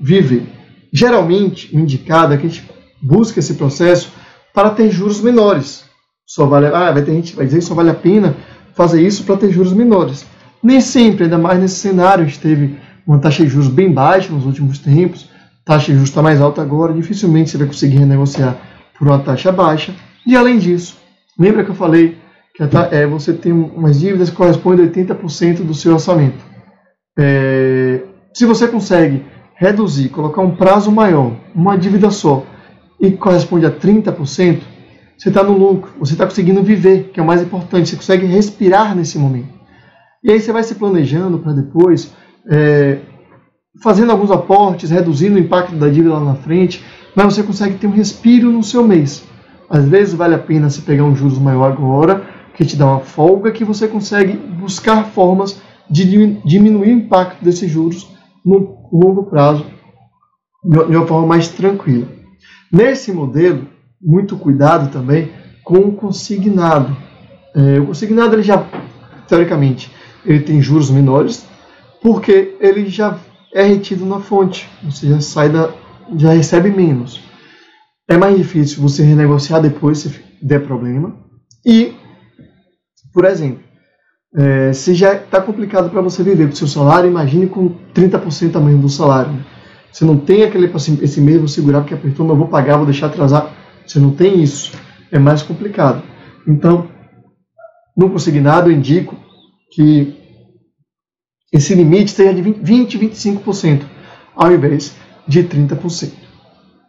viver. 0.00 0.46
Geralmente, 0.92 1.74
o 1.74 1.78
indicado 1.78 2.34
é 2.34 2.36
que 2.36 2.46
a 2.46 2.48
gente 2.48 2.68
busca 3.02 3.38
esse 3.38 3.54
processo 3.54 4.12
para 4.52 4.70
ter 4.70 4.90
juros 4.90 5.20
menores. 5.20 5.84
Só 6.26 6.46
vale, 6.46 6.66
ah, 6.66 6.90
vai 6.90 7.02
ter 7.02 7.12
gente 7.12 7.36
vai 7.36 7.44
dizer 7.44 7.58
que 7.58 7.64
só 7.64 7.74
vale 7.74 7.90
a 7.90 7.94
pena 7.94 8.36
fazer 8.74 9.04
isso 9.06 9.24
para 9.24 9.36
ter 9.36 9.52
juros 9.52 9.72
menores. 9.72 10.26
Nem 10.62 10.80
sempre, 10.80 11.24
ainda 11.24 11.36
mais 11.36 11.60
nesse 11.60 11.76
cenário, 11.76 12.24
a 12.24 12.26
gente 12.26 12.40
teve 12.40 12.78
uma 13.06 13.18
taxa 13.18 13.44
de 13.44 13.50
juros 13.50 13.68
bem 13.68 13.92
baixa 13.92 14.32
nos 14.32 14.46
últimos 14.46 14.78
tempos, 14.78 15.28
taxa 15.64 15.86
de 15.86 15.94
juros 15.94 16.08
está 16.08 16.22
mais 16.22 16.40
alta 16.40 16.62
agora, 16.62 16.92
dificilmente 16.92 17.50
você 17.50 17.58
vai 17.58 17.66
conseguir 17.66 17.98
renegociar 17.98 18.56
por 18.98 19.06
uma 19.06 19.18
taxa 19.18 19.52
baixa. 19.52 19.94
E 20.26 20.34
além 20.34 20.58
disso, 20.58 20.96
lembra 21.38 21.64
que 21.64 21.70
eu 21.70 21.74
falei 21.74 22.16
é, 22.90 23.06
você 23.06 23.32
tem 23.32 23.52
umas 23.52 23.98
dívidas 23.98 24.30
que 24.30 24.36
correspondem 24.36 24.86
a 24.86 24.88
80% 24.88 25.64
do 25.64 25.74
seu 25.74 25.94
orçamento. 25.94 26.44
É, 27.18 28.02
se 28.32 28.44
você 28.46 28.68
consegue 28.68 29.24
reduzir, 29.56 30.08
colocar 30.08 30.40
um 30.40 30.54
prazo 30.54 30.90
maior, 30.90 31.32
uma 31.54 31.76
dívida 31.76 32.10
só, 32.10 32.44
e 33.00 33.10
corresponde 33.12 33.66
a 33.66 33.70
30%, 33.70 34.60
você 35.16 35.28
está 35.28 35.42
no 35.42 35.56
lucro, 35.56 35.92
você 35.98 36.12
está 36.12 36.24
conseguindo 36.26 36.62
viver, 36.62 37.10
que 37.12 37.20
é 37.20 37.22
o 37.22 37.26
mais 37.26 37.42
importante, 37.42 37.88
você 37.88 37.96
consegue 37.96 38.26
respirar 38.26 38.94
nesse 38.94 39.18
momento. 39.18 39.54
E 40.22 40.30
aí 40.30 40.40
você 40.40 40.52
vai 40.52 40.62
se 40.62 40.74
planejando 40.74 41.38
para 41.38 41.52
depois, 41.52 42.14
é, 42.50 42.98
fazendo 43.82 44.10
alguns 44.12 44.30
aportes, 44.30 44.90
reduzindo 44.90 45.36
o 45.36 45.38
impacto 45.38 45.74
da 45.76 45.88
dívida 45.88 46.14
lá 46.14 46.20
na 46.20 46.34
frente, 46.34 46.84
mas 47.14 47.26
você 47.26 47.42
consegue 47.42 47.76
ter 47.76 47.86
um 47.86 47.92
respiro 47.92 48.50
no 48.50 48.62
seu 48.62 48.86
mês. 48.86 49.24
Às 49.68 49.88
vezes 49.88 50.14
vale 50.14 50.34
a 50.34 50.38
pena 50.38 50.68
você 50.68 50.82
pegar 50.82 51.04
um 51.04 51.14
juros 51.14 51.38
maior 51.38 51.70
agora, 51.70 52.33
que 52.54 52.64
te 52.64 52.76
dá 52.76 52.86
uma 52.86 53.00
folga, 53.00 53.52
que 53.52 53.64
você 53.64 53.88
consegue 53.88 54.36
buscar 54.36 55.04
formas 55.06 55.60
de 55.90 56.04
diminuir 56.44 56.92
o 56.92 56.98
impacto 56.98 57.44
desses 57.44 57.70
juros 57.70 58.08
no 58.44 58.88
longo 58.92 59.24
prazo, 59.24 59.66
de 60.64 60.96
uma 60.96 61.06
forma 61.06 61.26
mais 61.26 61.48
tranquila. 61.48 62.06
Nesse 62.72 63.12
modelo, 63.12 63.66
muito 64.00 64.36
cuidado 64.36 64.90
também 64.90 65.30
com 65.62 65.78
o 65.78 65.92
consignado. 65.92 66.96
É, 67.54 67.80
o 67.80 67.86
consignado, 67.86 68.34
ele 68.34 68.42
já, 68.42 68.66
teoricamente, 69.28 69.90
ele 70.24 70.40
tem 70.40 70.60
juros 70.60 70.90
menores, 70.90 71.46
porque 72.02 72.56
ele 72.60 72.86
já 72.86 73.18
é 73.54 73.62
retido 73.62 74.04
na 74.04 74.20
fonte, 74.20 74.68
você 74.82 75.08
já 75.08 75.20
sai 75.20 75.48
da, 75.48 75.70
já 76.16 76.32
recebe 76.32 76.70
menos. 76.70 77.20
É 78.08 78.16
mais 78.18 78.36
difícil 78.36 78.82
você 78.82 79.02
renegociar 79.02 79.62
depois 79.62 79.98
se 79.98 80.20
der 80.42 80.66
problema. 80.66 81.16
E, 81.64 81.94
por 83.14 83.24
exemplo, 83.24 83.62
é, 84.36 84.72
se 84.72 84.92
já 84.94 85.14
está 85.14 85.40
complicado 85.40 85.88
para 85.88 86.00
você 86.02 86.22
viver 86.24 86.48
com 86.48 86.56
seu 86.56 86.66
salário, 86.66 87.08
imagine 87.08 87.46
com 87.46 87.70
30% 87.94 88.56
a 88.56 88.60
menos 88.60 88.80
do 88.80 88.88
salário. 88.88 89.32
Né? 89.32 89.44
Você 89.92 90.04
não 90.04 90.18
tem 90.18 90.42
aquele 90.42 90.66
assim, 90.74 90.98
esse 91.00 91.20
mesmo 91.20 91.46
segurar 91.46 91.82
porque 91.82 91.94
apertou, 91.94 92.26
não 92.26 92.34
vou 92.36 92.48
pagar, 92.48 92.76
vou 92.76 92.84
deixar 92.84 93.06
atrasar. 93.06 93.54
Você 93.86 94.00
não 94.00 94.10
tem 94.10 94.42
isso. 94.42 94.72
É 95.12 95.20
mais 95.20 95.40
complicado. 95.40 96.02
Então, 96.48 96.88
no 97.96 98.10
consignado, 98.10 98.68
eu 98.68 98.74
indico 98.74 99.16
que 99.70 100.16
esse 101.52 101.72
limite 101.76 102.10
seja 102.10 102.34
de 102.34 102.42
20, 102.42 102.98
25%, 102.98 103.82
ao 104.34 104.52
invés 104.52 104.96
de 105.28 105.44
30%. 105.44 106.12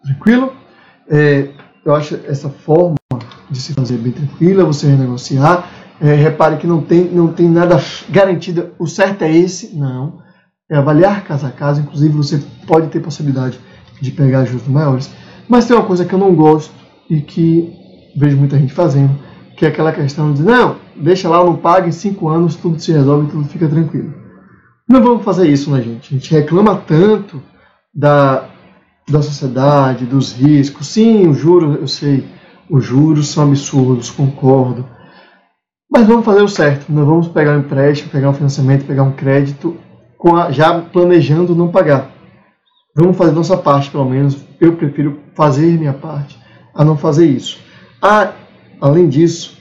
Tranquilo? 0.04 0.52
É, 1.08 1.50
eu 1.86 1.94
acho 1.94 2.20
essa 2.26 2.50
forma 2.50 2.96
de 3.52 3.62
se 3.62 3.74
fazer 3.74 3.98
bem 3.98 4.12
tranquila, 4.12 4.66
você 4.66 4.88
renegociar. 4.88 5.70
É, 6.02 6.14
repare 6.14 6.58
que 6.58 6.68
não 6.68 6.82
tem, 6.82 7.06
não 7.06 7.30
tem 7.30 7.50
nada 7.50 7.82
garantido, 8.10 8.72
o 8.78 8.86
certo 8.86 9.24
é 9.24 9.32
esse, 9.32 9.76
não. 9.76 10.20
É 10.70 10.76
avaliar 10.78 11.24
caso 11.24 11.46
a 11.46 11.52
caso, 11.52 11.82
inclusive 11.82 12.14
você 12.14 12.44
pode 12.68 12.88
ter 12.88 13.00
possibilidade 13.00 13.60
de 14.02 14.12
pegar 14.12 14.46
juros 14.46 14.68
maiores. 14.68 15.10
Mas 15.48 15.66
tem 15.66 15.76
uma 15.76 15.86
coisa 15.86 16.04
que 16.04 16.14
eu 16.14 16.20
não 16.20 16.36
gosto 16.36 16.74
e 17.10 17.22
que 17.22 17.72
vejo 18.16 18.38
muita 18.38 18.58
gente 18.58 18.74
fazendo, 18.74 19.16
que 19.56 19.66
é 19.66 19.70
aquela 19.70 19.92
questão 19.92 20.34
de 20.34 20.42
não, 20.42 20.78
deixa 20.96 21.30
lá, 21.30 21.44
não 21.44 21.56
paga, 21.56 21.88
em 21.88 21.92
cinco 21.92 22.28
anos 22.30 22.56
tudo 22.56 22.80
se 22.80 22.92
resolve, 22.92 23.32
tudo 23.32 23.48
fica 23.48 23.68
tranquilo. 23.68 24.14
Não 24.88 25.02
vamos 25.02 25.24
fazer 25.24 25.48
isso, 25.48 25.72
né, 25.72 25.82
gente? 25.82 26.14
A 26.14 26.18
gente 26.18 26.32
reclama 26.32 26.76
tanto 26.76 27.42
da, 27.94 28.50
da 29.10 29.22
sociedade, 29.22 30.06
dos 30.06 30.34
riscos. 30.34 30.88
Sim, 30.88 31.28
os 31.28 31.38
juros, 31.38 31.80
eu 31.80 31.88
sei, 31.88 32.24
os 32.70 32.84
juros 32.84 33.30
são 33.30 33.46
absurdos, 33.46 34.10
concordo. 34.10 34.86
Mas 35.96 36.08
vamos 36.08 36.26
fazer 36.26 36.42
o 36.42 36.48
certo. 36.50 36.92
Não 36.92 37.06
vamos 37.06 37.30
pegar 37.30 37.56
um 37.56 37.60
empréstimo, 37.60 38.10
pegar 38.10 38.30
um 38.30 38.34
financiamento, 38.34 38.84
pegar 38.84 39.04
um 39.04 39.14
crédito, 39.14 39.78
a, 40.26 40.52
já 40.52 40.78
planejando 40.82 41.56
não 41.56 41.70
pagar. 41.70 42.12
Vamos 42.94 43.16
fazer 43.16 43.32
nossa 43.32 43.56
parte, 43.56 43.90
pelo 43.90 44.04
menos. 44.04 44.46
Eu 44.60 44.76
prefiro 44.76 45.22
fazer 45.34 45.80
minha 45.80 45.94
parte 45.94 46.38
a 46.74 46.84
não 46.84 46.98
fazer 46.98 47.28
isso. 47.28 47.60
Ah, 48.02 48.34
além 48.82 49.08
disso, 49.08 49.58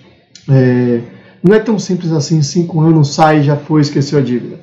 é, 0.50 1.02
não 1.40 1.54
é 1.54 1.60
tão 1.60 1.78
simples 1.78 2.10
assim. 2.10 2.42
Cinco 2.42 2.80
anos 2.80 3.14
sai, 3.14 3.44
já 3.44 3.56
foi, 3.56 3.82
esqueceu 3.82 4.18
a 4.18 4.22
dívida. 4.22 4.58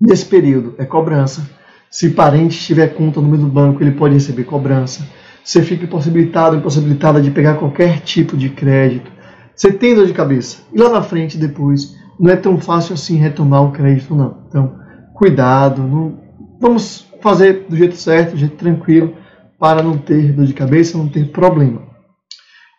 Nesse 0.00 0.26
período 0.26 0.76
é 0.78 0.84
cobrança. 0.84 1.44
Se 1.90 2.10
parente 2.10 2.56
tiver 2.56 2.94
conta 2.94 3.20
no 3.20 3.26
meio 3.26 3.42
do 3.42 3.48
banco, 3.48 3.82
ele 3.82 3.96
pode 3.96 4.14
receber 4.14 4.44
cobrança. 4.44 5.04
Você 5.42 5.60
fica 5.60 5.82
impossibilitado, 5.82 6.54
impossibilitada 6.54 7.20
de 7.20 7.32
pegar 7.32 7.54
qualquer 7.54 7.98
tipo 8.02 8.36
de 8.36 8.48
crédito. 8.50 9.15
Você 9.56 9.72
tem 9.72 9.94
dor 9.94 10.06
de 10.06 10.12
cabeça. 10.12 10.58
E 10.72 10.78
lá 10.78 10.90
na 10.90 11.02
frente, 11.02 11.38
depois, 11.38 11.96
não 12.20 12.30
é 12.30 12.36
tão 12.36 12.60
fácil 12.60 12.92
assim 12.92 13.16
retomar 13.16 13.64
o 13.64 13.72
crédito, 13.72 14.14
não. 14.14 14.44
Então, 14.46 14.78
cuidado. 15.14 15.82
Não... 15.82 16.18
Vamos 16.60 17.06
fazer 17.22 17.66
do 17.68 17.76
jeito 17.76 17.96
certo, 17.96 18.32
do 18.32 18.36
jeito 18.36 18.56
tranquilo, 18.56 19.14
para 19.58 19.82
não 19.82 19.96
ter 19.96 20.32
dor 20.32 20.44
de 20.44 20.52
cabeça, 20.52 20.98
não 20.98 21.08
ter 21.08 21.30
problema. 21.30 21.82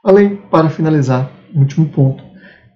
Além, 0.06 0.36
para 0.50 0.70
finalizar, 0.70 1.32
último 1.56 1.88
ponto. 1.90 2.24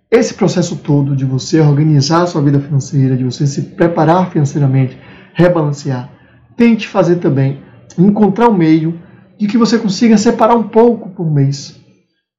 Esse 0.09 0.33
processo 0.33 0.77
todo 0.77 1.15
de 1.15 1.23
você 1.23 1.61
organizar 1.61 2.23
a 2.23 2.27
sua 2.27 2.41
vida 2.41 2.59
financeira, 2.59 3.15
de 3.15 3.23
você 3.23 3.47
se 3.47 3.61
preparar 3.61 4.29
financeiramente, 4.29 4.99
rebalancear, 5.33 6.09
tente 6.57 6.87
fazer 6.87 7.17
também, 7.17 7.61
encontrar 7.97 8.49
um 8.49 8.57
meio 8.57 8.99
de 9.37 9.47
que 9.47 9.57
você 9.57 9.77
consiga 9.77 10.17
separar 10.17 10.55
um 10.55 10.67
pouco 10.67 11.09
por 11.09 11.31
mês. 11.31 11.80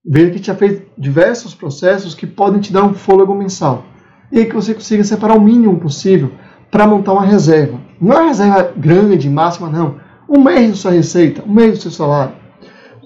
Veja 0.04 0.30
que 0.30 0.42
já 0.42 0.54
fez 0.54 0.82
diversos 0.98 1.54
processos 1.54 2.14
que 2.14 2.26
podem 2.26 2.60
te 2.60 2.72
dar 2.72 2.84
um 2.84 2.94
fôlego 2.94 3.34
mensal. 3.34 3.84
E 4.32 4.38
aí 4.38 4.46
que 4.46 4.54
você 4.54 4.74
consiga 4.74 5.04
separar 5.04 5.36
o 5.36 5.40
mínimo 5.40 5.78
possível 5.78 6.32
para 6.70 6.86
montar 6.86 7.12
uma 7.12 7.24
reserva. 7.24 7.78
Não 8.00 8.12
é 8.12 8.20
uma 8.20 8.28
reserva 8.28 8.72
grande, 8.76 9.30
máxima, 9.30 9.68
não. 9.68 10.00
Um 10.28 10.42
mês 10.42 10.70
da 10.70 10.74
sua 10.74 10.90
receita, 10.90 11.44
um 11.44 11.52
mês 11.52 11.72
do 11.72 11.82
seu 11.82 11.90
salário. 11.90 12.34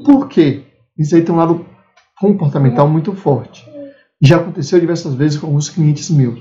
Por 0.04 0.28
quê? 0.28 0.64
Isso 0.96 1.14
aí 1.14 1.22
tem 1.22 1.35
um 1.35 1.38
lado 1.38 1.66
comportamental 2.18 2.88
muito 2.88 3.12
forte. 3.12 3.64
Já 4.22 4.37
aconteceu 4.37 4.80
diversas 4.80 5.14
vezes 5.14 5.38
com 5.38 5.48
alguns 5.48 5.68
clientes 5.68 6.11
meus. 6.11 6.40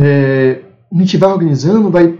É, 0.00 0.62
a 0.92 0.98
gente 0.98 1.16
vai 1.16 1.30
organizando, 1.30 1.90
vai 1.90 2.18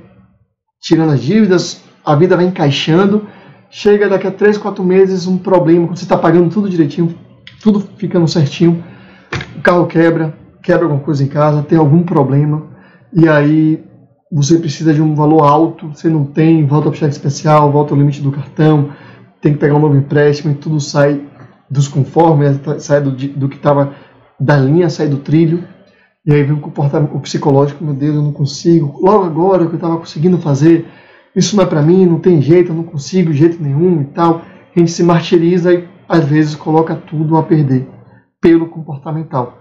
tirando 0.83 1.13
as 1.13 1.23
dívidas, 1.23 1.83
a 2.05 2.15
vida 2.15 2.37
vai 2.37 2.45
encaixando. 2.45 3.27
Chega 3.71 4.09
daqui 4.09 4.27
a 4.27 4.31
3, 4.31 4.59
4 4.59 4.85
meses 4.85 5.27
um 5.27 5.39
problema, 5.39 5.87
quando 5.87 5.97
você 5.97 6.05
está 6.05 6.19
pagando 6.19 6.51
tudo 6.51 6.69
direitinho, 6.69 7.19
tudo 7.65 7.81
ficando 7.97 8.29
certinho, 8.29 8.85
o 9.57 9.63
carro 9.63 9.87
quebra, 9.87 10.37
quebra 10.63 10.85
alguma 10.85 11.01
coisa 11.01 11.25
em 11.25 11.29
casa, 11.29 11.63
tem 11.63 11.79
algum 11.79 12.03
problema, 12.03 12.67
e 13.11 13.27
aí 13.27 13.83
você 14.31 14.59
precisa 14.59 14.93
de 14.93 15.01
um 15.01 15.15
valor 15.15 15.45
alto, 15.45 15.89
você 15.89 16.11
não 16.11 16.27
tem, 16.27 16.67
volta 16.67 16.91
para 16.91 16.97
o 16.97 16.99
cheque 16.99 17.13
especial, 17.13 17.73
volta 17.73 17.95
ao 17.95 17.99
limite 17.99 18.21
do 18.21 18.31
cartão, 18.31 18.91
tem 19.41 19.55
que 19.55 19.59
pegar 19.59 19.77
um 19.77 19.81
novo 19.81 19.97
empréstimo 19.97 20.53
e 20.53 20.57
tudo 20.57 20.79
sai 20.79 21.23
dos 21.71 21.89
conformes, 21.89 22.61
sai 22.81 23.01
do, 23.01 23.13
do 23.13 23.49
que 23.49 23.57
estava 23.57 23.95
da 24.39 24.59
linha, 24.59 24.91
sai 24.91 25.09
do 25.09 25.17
trilho. 25.17 25.65
E 26.27 26.35
aí 26.35 26.43
vem 26.43 26.53
o 26.53 26.61
comportamento 26.61 27.15
o 27.15 27.21
psicológico, 27.21 27.83
meu 27.83 27.95
Deus, 27.95 28.17
eu 28.17 28.23
não 28.23 28.33
consigo. 28.33 28.99
Logo 29.01 29.25
agora 29.25 29.67
que 29.67 29.73
eu 29.73 29.77
estava 29.77 29.97
conseguindo 29.97 30.37
fazer, 30.37 30.87
isso 31.35 31.57
não 31.57 31.65
é 31.65 31.67
para 31.67 31.81
mim, 31.81 32.05
não 32.05 32.19
tem 32.19 32.43
jeito, 32.43 32.73
eu 32.73 32.77
não 32.77 32.85
consigo 32.85 33.33
jeito 33.33 33.63
nenhum 33.63 34.03
e 34.03 34.05
tal. 34.07 34.43
A 34.75 34.79
gente 34.79 34.91
se 34.91 35.03
martiriza 35.03 35.73
e 35.73 35.94
às 36.09 36.25
vezes 36.25 36.55
coloca 36.55 36.95
tudo 36.95 37.37
a 37.37 37.43
perder 37.43 37.89
pelo 38.41 38.69
comportamental. 38.69 39.59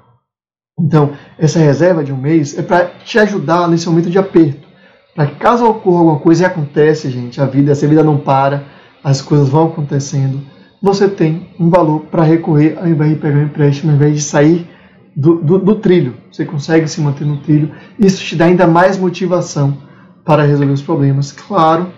Então, 0.80 1.12
essa 1.38 1.60
reserva 1.60 2.04
de 2.04 2.12
um 2.12 2.18
mês 2.18 2.58
é 2.58 2.62
para 2.62 2.86
te 2.86 3.20
ajudar 3.20 3.68
nesse 3.68 3.88
momento 3.88 4.10
de 4.10 4.18
aperto. 4.18 4.68
Para 5.16 5.28
que 5.28 5.36
caso 5.36 5.66
ocorra 5.66 6.00
alguma 6.00 6.20
coisa 6.20 6.44
e 6.44 6.46
acontece, 6.46 7.10
gente, 7.10 7.40
a 7.40 7.46
vida, 7.46 7.72
essa 7.72 7.88
vida 7.88 8.04
não 8.04 8.18
para, 8.18 8.66
as 9.04 9.22
coisas 9.22 9.50
vão 9.50 9.68
acontecendo 9.68 10.42
você 10.84 11.08
tem 11.08 11.48
um 11.58 11.70
valor 11.70 12.02
para 12.08 12.24
recorrer 12.24 12.78
ao 12.78 12.86
invés 12.86 13.12
de 13.12 13.16
pegar 13.16 13.38
um 13.38 13.44
empréstimo, 13.44 13.90
ao 13.90 13.96
invés 13.96 14.16
de 14.16 14.22
sair 14.22 14.70
do, 15.16 15.36
do, 15.36 15.58
do, 15.58 15.76
trilho. 15.76 16.18
Você 16.30 16.44
consegue 16.44 16.90
se 16.90 17.00
manter 17.00 17.24
no 17.24 17.38
trilho. 17.38 17.72
Isso 17.98 18.22
te 18.22 18.36
dá 18.36 18.46
ainda 18.46 18.68
mais 18.68 18.98
motivação 18.98 19.78
para 20.26 20.44
resolver 20.44 20.74
os 20.74 20.82
problemas. 20.82 21.32
Claro 21.32 21.94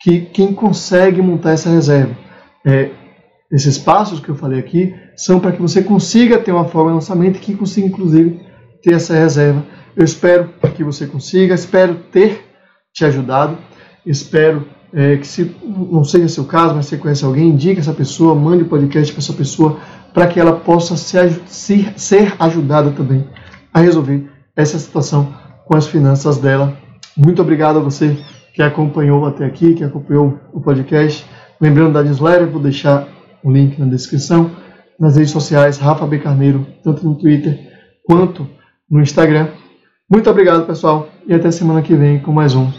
que 0.00 0.22
quem 0.22 0.54
consegue 0.54 1.20
montar 1.20 1.50
essa 1.50 1.68
reserva, 1.68 2.16
é, 2.64 2.88
esses 3.50 3.78
passos 3.78 4.20
que 4.20 4.28
eu 4.28 4.34
falei 4.34 4.58
aqui, 4.58 4.94
são 5.16 5.38
para 5.38 5.52
que 5.52 5.62
você 5.62 5.82
consiga 5.82 6.38
ter 6.38 6.52
uma 6.52 6.64
forma 6.64 6.90
de 6.90 6.96
lançamento 6.96 7.38
que 7.38 7.54
consiga, 7.54 7.86
inclusive, 7.86 8.40
ter 8.82 8.94
essa 8.94 9.14
reserva. 9.14 9.64
Eu 9.96 10.04
espero 10.04 10.50
que 10.74 10.84
você 10.84 11.06
consiga, 11.06 11.54
espero 11.54 11.94
ter 12.10 12.44
te 12.92 13.04
ajudado, 13.04 13.56
espero 14.04 14.66
é, 14.92 15.16
que 15.16 15.26
se 15.26 15.54
não 15.62 16.04
seja 16.04 16.28
seu 16.28 16.44
caso, 16.44 16.74
mas 16.74 16.86
você 16.86 16.96
conhece 16.96 17.24
alguém, 17.24 17.48
indique 17.48 17.80
essa 17.80 17.92
pessoa, 17.92 18.34
mande 18.34 18.62
o 18.62 18.68
podcast 18.68 19.12
para 19.12 19.22
essa 19.22 19.32
pessoa, 19.32 19.78
para 20.12 20.26
que 20.26 20.40
ela 20.40 20.52
possa 20.52 20.96
se, 20.96 21.16
se, 21.46 21.92
ser 21.96 22.34
ajudada 22.38 22.90
também 22.90 23.26
a 23.72 23.80
resolver 23.80 24.28
essa 24.56 24.78
situação 24.78 25.34
com 25.66 25.76
as 25.76 25.86
finanças 25.86 26.38
dela. 26.38 26.76
Muito 27.16 27.42
obrigado 27.42 27.78
a 27.78 27.82
você 27.82 28.16
que 28.54 28.62
acompanhou 28.62 29.26
até 29.26 29.44
aqui, 29.44 29.74
que 29.74 29.84
acompanhou 29.84 30.38
o 30.52 30.60
podcast. 30.60 31.26
Lembrando 31.60 31.92
da 31.92 32.02
newsletter, 32.02 32.48
vou 32.48 32.60
deixar 32.60 33.06
o 33.42 33.50
link 33.50 33.78
na 33.78 33.86
descrição. 33.86 34.50
Nas 34.98 35.16
redes 35.16 35.30
sociais, 35.30 35.78
Rafa 35.78 36.06
B. 36.06 36.18
Carneiro, 36.18 36.66
tanto 36.82 37.04
no 37.04 37.16
Twitter 37.16 37.58
quanto 38.04 38.48
no 38.90 39.00
Instagram. 39.00 39.48
Muito 40.08 40.30
obrigado, 40.30 40.66
pessoal, 40.66 41.08
e 41.26 41.34
até 41.34 41.50
semana 41.50 41.82
que 41.82 41.94
vem 41.94 42.20
com 42.20 42.32
mais 42.32 42.54
um 42.54 42.70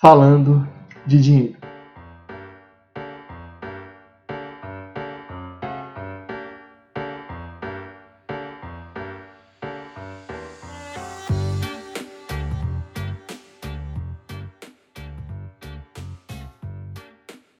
Falando 0.00 0.68
de 1.06 1.20
dinheiro. 1.20 1.63